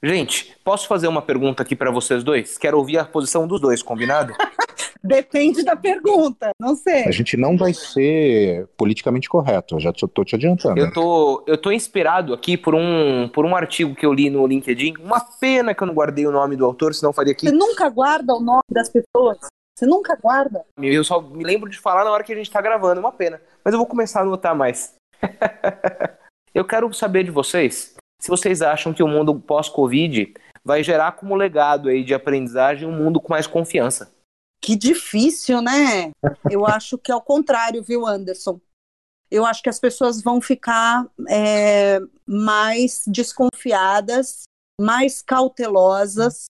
Gente, 0.00 0.56
posso 0.62 0.86
fazer 0.86 1.08
uma 1.08 1.22
pergunta 1.22 1.64
aqui 1.64 1.74
para 1.74 1.90
vocês 1.90 2.22
dois? 2.22 2.56
Quero 2.56 2.78
ouvir 2.78 2.98
a 2.98 3.04
posição 3.04 3.48
dos 3.48 3.60
dois, 3.60 3.82
combinado? 3.82 4.32
Depende 5.02 5.64
da 5.64 5.74
pergunta, 5.74 6.50
não 6.60 6.76
sei. 6.76 7.04
A 7.04 7.10
gente 7.10 7.36
não 7.36 7.56
vai 7.56 7.72
ser 7.72 8.68
politicamente 8.76 9.28
correto, 9.28 9.80
já 9.80 9.90
estou 9.90 10.24
te 10.24 10.36
adiantando. 10.36 10.78
Eu 10.78 10.92
tô, 10.92 11.44
eu 11.46 11.58
tô 11.58 11.72
inspirado 11.72 12.32
aqui 12.32 12.56
por 12.56 12.74
um, 12.74 13.28
por 13.28 13.44
um 13.44 13.56
artigo 13.56 13.94
que 13.94 14.06
eu 14.06 14.12
li 14.12 14.30
no 14.30 14.46
LinkedIn. 14.46 14.94
Uma 15.00 15.20
pena 15.20 15.74
que 15.74 15.82
eu 15.82 15.86
não 15.86 15.94
guardei 15.94 16.26
o 16.26 16.32
nome 16.32 16.56
do 16.56 16.64
autor, 16.64 16.94
senão 16.94 17.12
faria 17.12 17.32
aqui. 17.32 17.48
Você 17.48 17.54
nunca 17.54 17.88
guarda 17.88 18.34
o 18.34 18.40
nome 18.40 18.62
das 18.70 18.88
pessoas? 18.88 19.38
Você 19.76 19.84
nunca 19.84 20.16
guarda? 20.16 20.64
Eu 20.78 21.04
só 21.04 21.20
me 21.20 21.44
lembro 21.44 21.68
de 21.68 21.78
falar 21.78 22.02
na 22.02 22.10
hora 22.10 22.24
que 22.24 22.32
a 22.32 22.36
gente 22.36 22.50
tá 22.50 22.62
gravando, 22.62 22.98
é 22.98 23.04
uma 23.04 23.12
pena. 23.12 23.42
Mas 23.62 23.74
eu 23.74 23.78
vou 23.78 23.86
começar 23.86 24.20
a 24.20 24.22
anotar 24.22 24.56
mais. 24.56 24.94
eu 26.54 26.64
quero 26.64 26.90
saber 26.94 27.24
de 27.24 27.30
vocês 27.30 27.94
se 28.18 28.30
vocês 28.30 28.62
acham 28.62 28.94
que 28.94 29.02
o 29.02 29.08
mundo 29.08 29.38
pós-Covid 29.38 30.32
vai 30.64 30.82
gerar 30.82 31.12
como 31.12 31.36
legado 31.36 31.90
aí 31.90 32.02
de 32.02 32.14
aprendizagem 32.14 32.88
um 32.88 32.92
mundo 32.92 33.20
com 33.20 33.32
mais 33.32 33.46
confiança. 33.46 34.10
Que 34.62 34.74
difícil, 34.74 35.60
né? 35.60 36.10
Eu 36.50 36.64
acho 36.66 36.96
que 36.96 37.12
é 37.12 37.14
o 37.14 37.20
contrário, 37.20 37.82
viu, 37.82 38.06
Anderson? 38.06 38.58
Eu 39.30 39.44
acho 39.44 39.62
que 39.62 39.68
as 39.68 39.78
pessoas 39.78 40.22
vão 40.22 40.40
ficar 40.40 41.06
é, 41.28 42.00
mais 42.24 43.02
desconfiadas, 43.06 44.44
mais 44.80 45.20
cautelosas, 45.20 46.46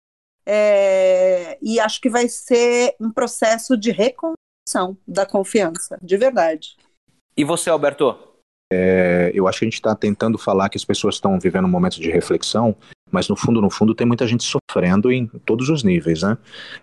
é, 0.52 1.56
e 1.62 1.78
acho 1.78 2.00
que 2.00 2.10
vai 2.10 2.28
ser 2.28 2.96
um 2.98 3.12
processo 3.12 3.76
de 3.76 3.92
reconstrução 3.92 4.96
da 5.06 5.24
confiança, 5.24 5.96
de 6.02 6.16
verdade. 6.16 6.76
E 7.36 7.44
você, 7.44 7.70
Alberto? 7.70 8.18
É, 8.72 9.30
eu 9.32 9.46
acho 9.46 9.60
que 9.60 9.64
a 9.64 9.68
gente 9.68 9.74
está 9.74 9.94
tentando 9.94 10.36
falar 10.36 10.68
que 10.68 10.76
as 10.76 10.84
pessoas 10.84 11.14
estão 11.14 11.38
vivendo 11.38 11.66
um 11.66 11.70
momento 11.70 12.00
de 12.00 12.10
reflexão, 12.10 12.74
mas 13.12 13.28
no 13.28 13.36
fundo, 13.36 13.60
no 13.60 13.70
fundo, 13.70 13.94
tem 13.94 14.04
muita 14.04 14.26
gente 14.26 14.42
sofrendo 14.42 15.12
em 15.12 15.28
todos 15.46 15.68
os 15.68 15.84
níveis, 15.84 16.22
né? 16.22 16.36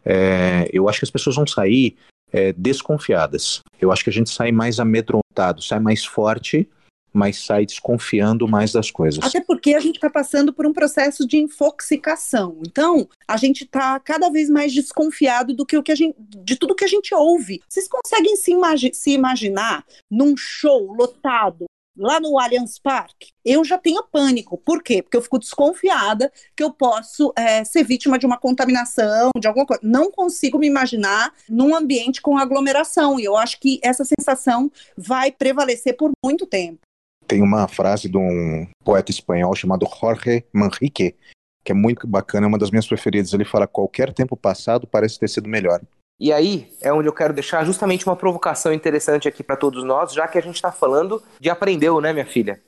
É, 0.05 0.69
eu 0.71 0.87
acho 0.87 0.99
que 0.99 1.05
as 1.05 1.11
pessoas 1.11 1.35
vão 1.35 1.45
sair 1.45 1.97
é, 2.31 2.53
desconfiadas. 2.53 3.61
Eu 3.81 3.91
acho 3.91 4.01
que 4.01 4.09
a 4.09 4.13
gente 4.13 4.29
sai 4.29 4.49
mais 4.49 4.79
amedrontado, 4.79 5.61
sai 5.61 5.79
mais 5.81 6.05
forte, 6.05 6.69
mas 7.17 7.43
sai 7.43 7.65
desconfiando 7.65 8.47
mais 8.47 8.71
das 8.71 8.91
coisas. 8.91 9.23
Até 9.23 9.41
porque 9.41 9.73
a 9.73 9.79
gente 9.79 9.95
está 9.95 10.09
passando 10.09 10.53
por 10.53 10.67
um 10.67 10.71
processo 10.71 11.27
de 11.27 11.37
infoxicação. 11.37 12.59
Então, 12.65 13.09
a 13.27 13.37
gente 13.37 13.63
está 13.63 13.99
cada 13.99 14.29
vez 14.29 14.49
mais 14.49 14.71
desconfiado 14.71 15.53
do 15.55 15.65
que 15.65 15.75
o 15.75 15.81
que 15.81 15.91
a 15.91 15.95
gente, 15.95 16.15
de 16.19 16.55
tudo 16.55 16.75
que 16.75 16.85
a 16.85 16.87
gente 16.87 17.13
ouve. 17.15 17.59
Vocês 17.67 17.87
conseguem 17.87 18.35
se, 18.35 18.51
imagi 18.51 18.91
se 18.93 19.11
imaginar 19.11 19.83
num 20.11 20.35
show 20.37 20.93
lotado, 20.93 21.65
lá 21.97 22.19
no 22.19 22.39
Allianz 22.39 22.77
Parque, 22.77 23.31
eu 23.43 23.65
já 23.65 23.77
tenho 23.77 24.03
pânico. 24.03 24.57
Por 24.57 24.83
quê? 24.83 25.01
Porque 25.01 25.17
eu 25.17 25.21
fico 25.21 25.39
desconfiada 25.39 26.31
que 26.55 26.63
eu 26.63 26.71
posso 26.71 27.33
é, 27.35 27.63
ser 27.63 27.83
vítima 27.83 28.19
de 28.19 28.25
uma 28.25 28.37
contaminação, 28.37 29.31
de 29.39 29.47
alguma 29.47 29.65
coisa. 29.65 29.81
Não 29.83 30.11
consigo 30.11 30.59
me 30.59 30.67
imaginar 30.67 31.33
num 31.49 31.75
ambiente 31.75 32.21
com 32.21 32.37
aglomeração. 32.37 33.19
E 33.19 33.25
eu 33.25 33.35
acho 33.35 33.59
que 33.59 33.79
essa 33.81 34.05
sensação 34.05 34.71
vai 34.95 35.31
prevalecer 35.31 35.97
por 35.97 36.11
muito 36.23 36.45
tempo. 36.45 36.86
Tem 37.27 37.41
uma 37.41 37.67
frase 37.67 38.07
de 38.07 38.17
um 38.17 38.67
poeta 38.83 39.11
espanhol 39.11 39.53
chamado 39.55 39.85
Jorge 39.99 40.45
Manrique, 40.53 41.15
que 41.63 41.71
é 41.71 41.75
muito 41.75 42.07
bacana, 42.07 42.45
é 42.45 42.49
uma 42.49 42.57
das 42.57 42.71
minhas 42.71 42.87
preferidas. 42.87 43.33
Ele 43.33 43.43
fala: 43.43 43.67
qualquer 43.67 44.13
tempo 44.13 44.37
passado 44.37 44.87
parece 44.87 45.19
ter 45.19 45.27
sido 45.27 45.49
melhor. 45.49 45.81
E 46.19 46.31
aí 46.31 46.73
é 46.81 46.91
onde 46.91 47.07
eu 47.07 47.13
quero 47.13 47.33
deixar 47.33 47.65
justamente 47.65 48.07
uma 48.07 48.15
provocação 48.15 48.73
interessante 48.73 49.27
aqui 49.27 49.43
para 49.43 49.55
todos 49.55 49.83
nós, 49.83 50.13
já 50.13 50.27
que 50.27 50.37
a 50.37 50.41
gente 50.41 50.55
está 50.55 50.71
falando 50.71 51.21
de 51.39 51.49
aprendeu, 51.49 52.01
né, 52.01 52.11
minha 52.13 52.25
filha? 52.25 52.61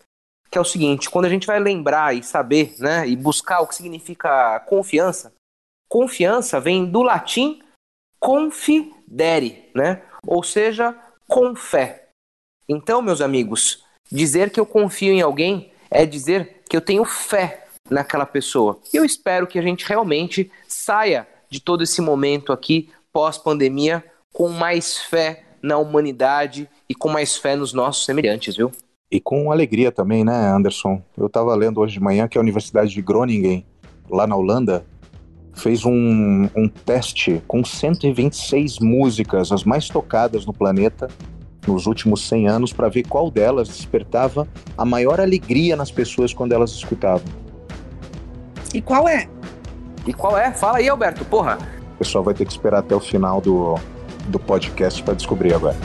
Que 0.52 0.58
é 0.58 0.62
o 0.62 0.66
seguinte: 0.66 1.10
quando 1.10 1.26
a 1.26 1.30
gente 1.30 1.48
vai 1.48 1.60
lembrar 1.60 2.16
e 2.16 2.22
saber, 2.22 2.76
né, 2.80 3.08
e 3.08 3.16
buscar 3.16 3.62
o 3.62 3.68
que 3.68 3.76
significa 3.76 4.60
confiança, 4.68 5.34
confiança 5.88 6.60
vem 6.60 6.86
do 6.86 7.02
latim 7.02 7.62
confidere, 8.20 9.72
né? 9.74 10.04
Ou 10.28 10.44
seja, 10.44 10.96
com 11.28 11.56
fé. 11.56 12.10
Então, 12.68 13.02
meus 13.02 13.22
amigos, 13.22 13.84
dizer 14.12 14.50
que 14.50 14.60
eu 14.60 14.66
confio 14.66 15.14
em 15.14 15.22
alguém 15.22 15.72
é 15.90 16.06
dizer 16.06 16.62
que 16.70 16.76
eu 16.76 16.82
tenho 16.82 17.04
fé 17.06 17.66
naquela 17.90 18.26
pessoa. 18.26 18.80
E 18.94 18.98
eu 18.98 19.04
espero 19.04 19.48
que 19.48 19.58
a 19.58 19.62
gente 19.62 19.88
realmente 19.88 20.52
saia 20.68 21.28
de 21.50 21.60
todo 21.60 21.84
esse 21.84 22.02
momento 22.02 22.54
aqui 22.54 22.90
pós-pandemia 23.12 24.04
com 24.32 24.50
mais 24.50 24.98
fé 24.98 25.44
na 25.62 25.78
humanidade 25.78 26.70
e 26.88 26.96
com 26.96 27.10
mais 27.10 27.36
fé 27.36 27.56
nos 27.56 27.74
nossos 27.74 28.06
semelhantes, 28.06 28.56
viu? 28.56 28.72
E 29.12 29.20
com 29.20 29.52
alegria 29.52 29.92
também, 29.92 30.24
né, 30.24 30.48
Anderson? 30.48 31.02
Eu 31.18 31.26
estava 31.26 31.56
lendo 31.56 31.80
hoje 31.82 31.94
de 31.94 32.00
manhã 32.00 32.28
que 32.28 32.38
a 32.38 32.42
Universidade 32.42 32.94
de 32.94 33.02
Groningen, 33.02 33.66
lá 34.08 34.28
na 34.28 34.36
Holanda, 34.36 34.86
fez 35.56 35.84
um, 35.84 36.48
um 36.56 36.68
teste 36.68 37.42
com 37.48 37.64
126 37.66 38.80
músicas, 38.80 39.52
as 39.52 39.64
mais 39.64 39.90
tocadas 39.90 40.46
no 40.46 40.54
planeta, 40.54 41.10
nos 41.68 41.86
últimos 41.86 42.28
100 42.28 42.48
anos, 42.48 42.74
para 42.74 42.90
ver 42.90 43.04
qual 43.04 43.30
delas 43.30 43.68
despertava 43.68 44.48
a 44.78 44.86
maior 44.86 45.20
alegria 45.20 45.76
nas 45.76 45.92
pessoas 45.92 46.34
quando 46.34 46.54
elas 46.54 46.72
escutavam. 46.72 47.28
E 48.74 48.82
qual 48.82 49.08
é? 49.08 49.28
E 50.06 50.14
qual 50.14 50.38
é? 50.38 50.52
Fala 50.52 50.78
aí, 50.78 50.90
Alberto, 50.90 51.26
porra! 51.26 51.58
O 51.96 51.98
pessoal 52.00 52.24
vai 52.24 52.34
ter 52.34 52.46
que 52.46 52.52
esperar 52.52 52.80
até 52.80 52.96
o 52.96 53.00
final 53.00 53.42
do, 53.42 53.76
do 54.28 54.40
podcast 54.40 55.04
para 55.04 55.14
descobrir 55.14 55.54
agora. 55.54 55.76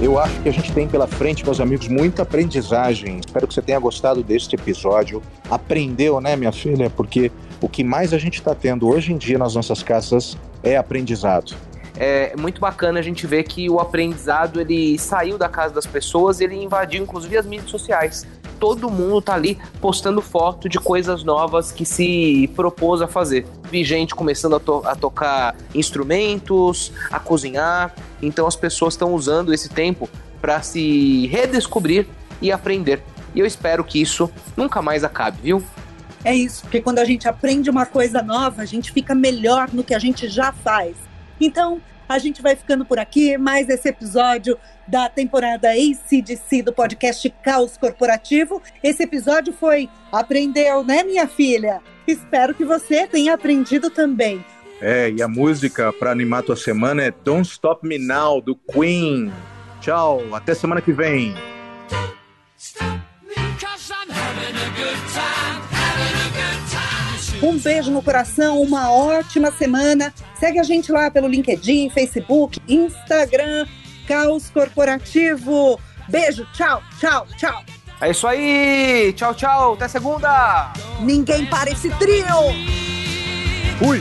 Eu 0.00 0.16
acho 0.16 0.40
que 0.40 0.48
a 0.48 0.52
gente 0.52 0.72
tem 0.72 0.86
pela 0.86 1.08
frente, 1.08 1.44
meus 1.44 1.60
amigos, 1.60 1.88
muita 1.88 2.22
aprendizagem. 2.22 3.18
Espero 3.18 3.48
que 3.48 3.54
você 3.54 3.60
tenha 3.60 3.80
gostado 3.80 4.22
deste 4.22 4.54
episódio. 4.54 5.20
Aprendeu, 5.50 6.20
né, 6.20 6.36
minha 6.36 6.52
filha? 6.52 6.88
Porque 6.88 7.32
o 7.60 7.68
que 7.68 7.82
mais 7.82 8.12
a 8.12 8.18
gente 8.18 8.38
está 8.38 8.54
tendo 8.54 8.88
hoje 8.88 9.12
em 9.12 9.16
dia 9.16 9.38
nas 9.38 9.54
nossas 9.54 9.82
casas 9.82 10.36
é 10.62 10.76
aprendizado 10.76 11.56
é 11.98 12.36
muito 12.36 12.60
bacana 12.60 13.00
a 13.00 13.02
gente 13.02 13.26
ver 13.26 13.42
que 13.42 13.68
o 13.68 13.80
aprendizado 13.80 14.60
ele 14.60 14.96
saiu 14.98 15.36
da 15.36 15.48
casa 15.48 15.74
das 15.74 15.84
pessoas, 15.84 16.40
ele 16.40 16.54
invadiu 16.54 17.02
inclusive 17.02 17.36
as 17.36 17.44
mídias 17.44 17.70
sociais. 17.70 18.24
Todo 18.60 18.88
mundo 18.88 19.20
tá 19.20 19.34
ali 19.34 19.58
postando 19.80 20.22
foto 20.22 20.68
de 20.68 20.78
coisas 20.78 21.24
novas 21.24 21.72
que 21.72 21.84
se 21.84 22.48
propôs 22.54 23.02
a 23.02 23.08
fazer. 23.08 23.46
Vi 23.64 23.82
gente 23.84 24.14
começando 24.14 24.54
a, 24.56 24.60
to 24.60 24.82
a 24.84 24.94
tocar 24.94 25.56
instrumentos, 25.74 26.92
a 27.10 27.18
cozinhar. 27.18 27.92
Então 28.22 28.46
as 28.46 28.54
pessoas 28.54 28.94
estão 28.94 29.12
usando 29.12 29.52
esse 29.52 29.68
tempo 29.68 30.08
para 30.40 30.62
se 30.62 31.26
redescobrir 31.26 32.06
e 32.40 32.52
aprender. 32.52 33.02
E 33.34 33.40
eu 33.40 33.46
espero 33.46 33.82
que 33.82 34.00
isso 34.00 34.30
nunca 34.56 34.80
mais 34.80 35.02
acabe, 35.02 35.38
viu? 35.42 35.62
É 36.24 36.34
isso, 36.34 36.62
porque 36.62 36.80
quando 36.80 36.98
a 36.98 37.04
gente 37.04 37.28
aprende 37.28 37.70
uma 37.70 37.86
coisa 37.86 38.22
nova, 38.22 38.62
a 38.62 38.64
gente 38.64 38.92
fica 38.92 39.14
melhor 39.14 39.68
no 39.72 39.84
que 39.84 39.94
a 39.94 39.98
gente 39.98 40.28
já 40.28 40.52
faz. 40.52 40.96
Então, 41.40 41.80
a 42.08 42.18
gente 42.18 42.40
vai 42.40 42.56
ficando 42.56 42.84
por 42.84 42.98
aqui, 42.98 43.36
mais 43.36 43.68
esse 43.68 43.88
episódio 43.88 44.58
da 44.86 45.08
temporada 45.08 45.68
ACDC 45.70 46.62
do 46.62 46.72
podcast 46.72 47.28
Caos 47.42 47.76
Corporativo. 47.76 48.62
Esse 48.82 49.02
episódio 49.02 49.52
foi 49.52 49.88
Aprendeu, 50.10 50.82
né, 50.82 51.04
minha 51.04 51.28
filha? 51.28 51.80
Espero 52.06 52.54
que 52.54 52.64
você 52.64 53.06
tenha 53.06 53.34
aprendido 53.34 53.90
também. 53.90 54.42
É, 54.80 55.10
e 55.10 55.20
a 55.20 55.28
música 55.28 55.92
para 55.92 56.10
animar 56.10 56.42
tua 56.42 56.56
semana 56.56 57.02
é 57.02 57.10
Don't 57.10 57.46
Stop 57.46 57.86
Me 57.86 57.98
Now, 57.98 58.40
do 58.40 58.56
Queen. 58.56 59.30
Tchau, 59.80 60.22
até 60.32 60.54
semana 60.54 60.80
que 60.80 60.92
vem. 60.92 61.34
Um 67.42 67.56
beijo 67.56 67.90
no 67.90 68.02
coração, 68.02 68.60
uma 68.60 68.90
ótima 68.90 69.52
semana. 69.52 70.12
Segue 70.38 70.58
a 70.58 70.62
gente 70.64 70.90
lá 70.90 71.10
pelo 71.10 71.28
LinkedIn, 71.28 71.90
Facebook, 71.90 72.60
Instagram, 72.68 73.66
Caos 74.08 74.50
Corporativo. 74.50 75.78
Beijo, 76.08 76.46
tchau, 76.52 76.82
tchau, 76.98 77.26
tchau. 77.36 77.62
É 78.00 78.10
isso 78.10 78.26
aí, 78.26 79.12
tchau, 79.16 79.34
tchau, 79.34 79.74
até 79.74 79.86
segunda. 79.88 80.72
Ninguém 81.00 81.46
para 81.46 81.70
esse 81.70 81.90
trio. 81.90 82.24
Fui. 83.78 84.00